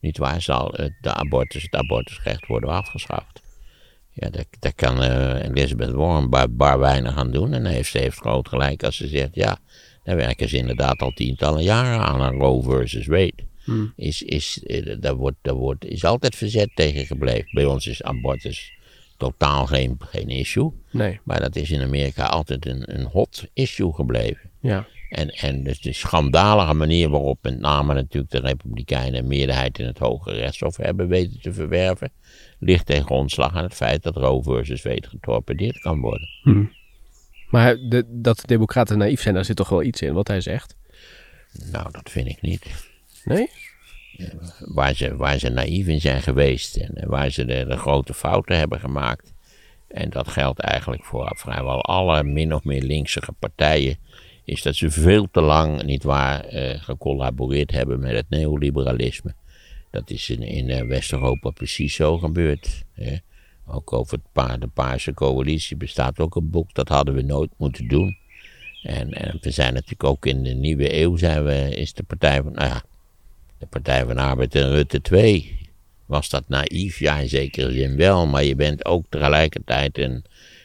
niet 0.00 0.18
waar, 0.18 0.42
zal 0.42 0.74
de 1.00 1.12
abortus, 1.14 1.62
het 1.62 1.74
abortusrecht 1.74 2.46
worden 2.46 2.70
afgeschaft. 2.70 3.40
Ja, 4.10 4.30
daar, 4.30 4.44
daar 4.58 4.74
kan 4.74 5.02
uh, 5.02 5.44
Elizabeth 5.44 5.90
Warren 5.90 6.30
bar, 6.30 6.52
bar 6.52 6.78
weinig 6.78 7.16
aan 7.16 7.30
doen. 7.30 7.52
En 7.52 7.66
heeft, 7.66 7.90
ze 7.90 7.98
heeft 7.98 8.18
groot 8.18 8.48
gelijk 8.48 8.82
als 8.82 8.96
ze 8.96 9.08
zegt, 9.08 9.34
ja, 9.34 9.58
daar 10.02 10.16
werken 10.16 10.48
ze 10.48 10.56
inderdaad 10.56 11.00
al 11.00 11.10
tientallen 11.10 11.62
jaren 11.62 12.06
aan, 12.06 12.20
aan 12.20 12.38
Roe 12.38 12.62
versus 12.62 13.06
Wade. 13.06 13.44
Hmm. 13.64 13.92
Is, 13.96 14.22
is, 14.22 14.64
daar 15.00 15.14
wordt, 15.14 15.36
daar 15.42 15.54
wordt, 15.54 15.84
is 15.84 16.04
altijd 16.04 16.36
verzet 16.36 16.70
tegen 16.74 17.06
gebleven. 17.06 17.48
Bij 17.50 17.64
ons 17.64 17.86
is 17.86 18.02
abortus 18.02 18.75
totaal 19.16 19.66
geen, 19.66 19.96
geen 19.98 20.28
issue. 20.28 20.72
Nee. 20.90 21.20
Maar 21.24 21.40
dat 21.40 21.56
is 21.56 21.70
in 21.70 21.82
Amerika 21.82 22.26
altijd 22.26 22.66
een, 22.66 22.98
een 22.98 23.04
hot 23.04 23.46
issue 23.52 23.92
gebleven. 23.92 24.50
Ja. 24.60 24.86
En, 25.08 25.30
en 25.30 25.62
dus 25.62 25.80
de 25.80 25.92
schandalige 25.92 26.74
manier 26.74 27.08
waarop 27.08 27.38
met 27.42 27.58
name 27.58 27.94
natuurlijk 27.94 28.32
de 28.32 28.40
Republikeinen 28.40 29.20
een 29.20 29.26
meerderheid 29.26 29.78
in 29.78 29.86
het 29.86 29.98
Hoge 29.98 30.32
Rechtshof 30.32 30.76
hebben 30.76 31.08
weten 31.08 31.40
te 31.40 31.52
verwerven, 31.52 32.12
ligt 32.58 32.86
ten 32.86 33.04
grondslag 33.04 33.54
aan 33.54 33.62
het 33.62 33.74
feit 33.74 34.02
dat 34.02 34.16
Roe 34.16 34.42
versus 34.42 34.82
Wade 34.82 35.08
getorpedeerd 35.08 35.78
kan 35.80 36.00
worden. 36.00 36.28
Hm. 36.42 36.64
Maar 37.50 37.76
de, 37.76 38.04
dat 38.08 38.40
de 38.40 38.46
democraten 38.46 38.98
naïef 38.98 39.20
zijn, 39.20 39.34
daar 39.34 39.44
zit 39.44 39.56
toch 39.56 39.68
wel 39.68 39.82
iets 39.82 40.02
in 40.02 40.12
wat 40.12 40.28
hij 40.28 40.40
zegt? 40.40 40.76
Nou, 41.70 41.90
dat 41.90 42.10
vind 42.10 42.28
ik 42.28 42.40
niet. 42.40 42.66
Nee? 43.24 43.50
Waar 44.58 44.94
ze, 44.94 45.16
waar 45.16 45.38
ze 45.38 45.48
naïef 45.48 45.86
in 45.86 46.00
zijn 46.00 46.22
geweest 46.22 46.76
en 46.76 47.08
waar 47.08 47.30
ze 47.30 47.44
de, 47.44 47.76
grote 47.76 48.14
fouten 48.14 48.58
hebben 48.58 48.80
gemaakt. 48.80 49.34
En 49.88 50.10
dat 50.10 50.28
geldt 50.28 50.58
eigenlijk 50.58 51.04
voor 51.04 51.32
vrijwel 51.36 51.82
alle 51.82 52.22
min 52.22 52.54
of 52.54 52.64
meer 52.64 52.82
linkse 52.82 53.22
partijen. 53.38 53.98
Is 54.44 54.62
dat 54.62 54.74
ze 54.74 54.90
veel 54.90 55.28
te 55.30 55.40
lang, 55.40 55.82
niet 55.82 56.02
waar, 56.02 56.44
eh, 56.44 56.82
gecollaboreerd 56.82 57.70
hebben 57.70 58.00
met 58.00 58.12
het 58.12 58.28
neoliberalisme. 58.28 59.34
Dat 59.90 60.10
is 60.10 60.30
in, 60.30 60.42
in 60.42 60.68
uh, 60.68 60.88
West-Europa 60.88 61.50
precies 61.50 61.94
zo 61.94 62.18
gebeurd. 62.18 62.84
Hè. 62.92 63.16
Ook 63.66 63.92
over 63.92 64.18
de 64.58 64.68
Paarse 64.74 65.14
Coalitie 65.14 65.76
bestaat 65.76 66.18
ook 66.18 66.36
een 66.36 66.50
boek, 66.50 66.74
dat 66.74 66.88
hadden 66.88 67.14
we 67.14 67.22
nooit 67.22 67.50
moeten 67.56 67.88
doen. 67.88 68.16
En, 68.82 69.12
en 69.12 69.38
we 69.40 69.50
zijn 69.50 69.72
natuurlijk 69.72 70.04
ook 70.04 70.26
in 70.26 70.42
de 70.42 70.54
nieuwe 70.54 71.00
eeuw, 71.00 71.16
zijn 71.16 71.44
we, 71.44 71.76
is 71.76 71.92
de 71.92 72.02
Partij 72.02 72.42
van, 72.42 72.52
nou 72.52 72.68
ja, 72.68 72.82
de 73.58 73.66
Partij 73.66 74.04
van 74.04 74.18
Arbeid 74.18 74.54
en 74.54 74.70
Rutte 74.70 75.00
2. 75.00 75.70
Was 76.06 76.28
dat 76.28 76.48
naïef? 76.48 76.98
Ja, 76.98 77.18
in 77.18 77.28
zekere 77.28 77.72
zin 77.72 77.96
wel, 77.96 78.26
maar 78.26 78.44
je 78.44 78.54
bent 78.54 78.84
ook 78.84 79.04
tegelijkertijd 79.08 79.98
een, 79.98 80.24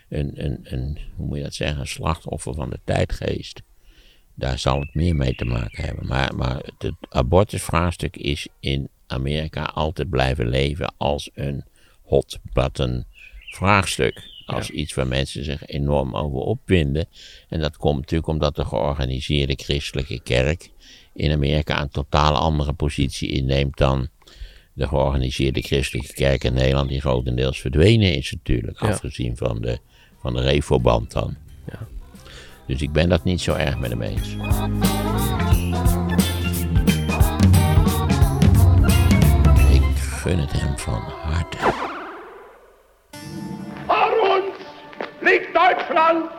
een, 0.09 0.31
een, 0.45 0.59
een 0.63 0.97
hoe 1.15 1.27
moet 1.27 1.37
je 1.37 1.43
dat 1.43 1.53
zeggen, 1.53 1.79
een 1.79 1.87
slachtoffer 1.87 2.53
van 2.53 2.69
de 2.69 2.79
tijdgeest. 2.83 3.61
Daar 4.33 4.59
zal 4.59 4.79
het 4.79 4.93
meer 4.93 5.15
mee 5.15 5.35
te 5.35 5.45
maken 5.45 5.85
hebben. 5.85 6.07
Maar, 6.07 6.35
maar 6.35 6.55
het 6.77 6.93
abortusvraagstuk 7.09 8.17
is 8.17 8.47
in 8.59 8.89
Amerika 9.07 9.63
altijd 9.63 10.09
blijven 10.09 10.49
leven 10.49 10.93
als 10.97 11.29
een 11.33 11.63
hot 12.03 12.39
button 12.53 13.05
vraagstuk. 13.49 14.30
Als 14.45 14.67
ja. 14.67 14.73
iets 14.73 14.93
waar 14.93 15.07
mensen 15.07 15.43
zich 15.43 15.65
enorm 15.65 16.15
over 16.15 16.39
opwinden. 16.39 17.05
En 17.49 17.59
dat 17.59 17.77
komt 17.77 17.99
natuurlijk 17.99 18.27
omdat 18.27 18.55
de 18.55 18.65
georganiseerde 18.65 19.53
christelijke 19.55 20.21
kerk 20.23 20.69
in 21.13 21.31
Amerika 21.31 21.81
een 21.81 21.89
totaal 21.89 22.35
andere 22.35 22.73
positie 22.73 23.29
inneemt 23.29 23.77
dan 23.77 24.07
de 24.73 24.87
georganiseerde 24.87 25.61
christelijke 25.61 26.13
kerk 26.13 26.43
in 26.43 26.53
Nederland, 26.53 26.89
die 26.89 26.99
grotendeels 27.01 27.59
verdwenen 27.59 28.15
is 28.15 28.31
natuurlijk, 28.31 28.79
Ja. 28.81 28.87
afgezien 28.87 29.37
van 29.37 29.61
de, 29.61 29.79
van 30.19 30.33
de 30.33 30.41
Refoband 30.41 31.11
dan. 31.11 31.35
Ja. 31.71 31.87
Dus 32.67 32.81
ik 32.81 32.91
ben 32.91 33.09
dat 33.09 33.23
niet 33.23 33.41
zo 33.41 33.53
erg 33.53 33.79
met 33.79 33.89
hem 33.89 34.01
eens. 34.01 34.33
Ik 39.71 39.97
gun 39.97 40.39
het 40.39 40.51
hem 40.51 40.77
van 40.77 41.01
harte. 41.01 41.89
Liegt 45.31 45.53
Deutschland, 45.53 46.29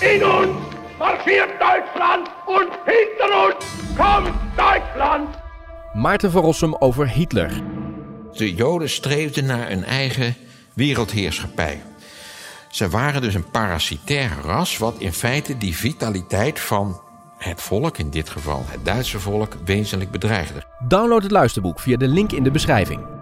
in 0.00 0.24
uns 0.24 0.56
marschiert 0.98 1.50
Deutschland 1.58 2.28
und 2.46 2.70
hinter 2.86 3.30
uns 3.46 3.64
kommt 3.96 4.34
Deutschland. 4.56 5.28
Maarten 5.94 6.30
van 6.30 6.42
Rossum 6.42 6.76
over 6.78 7.08
Hitler. 7.08 7.50
De 8.32 8.54
Joden 8.54 8.88
streefden 8.88 9.46
naar 9.46 9.70
een 9.70 9.84
eigen 9.84 10.34
wereldheerschappij. 10.74 11.82
Ze 12.68 12.88
waren 12.88 13.22
dus 13.22 13.34
een 13.34 13.50
parasitair 13.50 14.30
ras, 14.44 14.78
wat 14.78 14.94
in 14.98 15.12
feite 15.12 15.58
die 15.58 15.76
vitaliteit 15.76 16.60
van 16.60 17.00
het 17.38 17.62
volk, 17.62 17.98
in 17.98 18.10
dit 18.10 18.28
geval 18.28 18.64
het 18.66 18.84
Duitse 18.84 19.20
volk, 19.20 19.56
wezenlijk 19.64 20.10
bedreigde. 20.10 20.64
Download 20.88 21.22
het 21.22 21.30
luisterboek 21.30 21.80
via 21.80 21.96
de 21.96 22.08
link 22.08 22.32
in 22.32 22.42
de 22.42 22.50
beschrijving. 22.50 23.19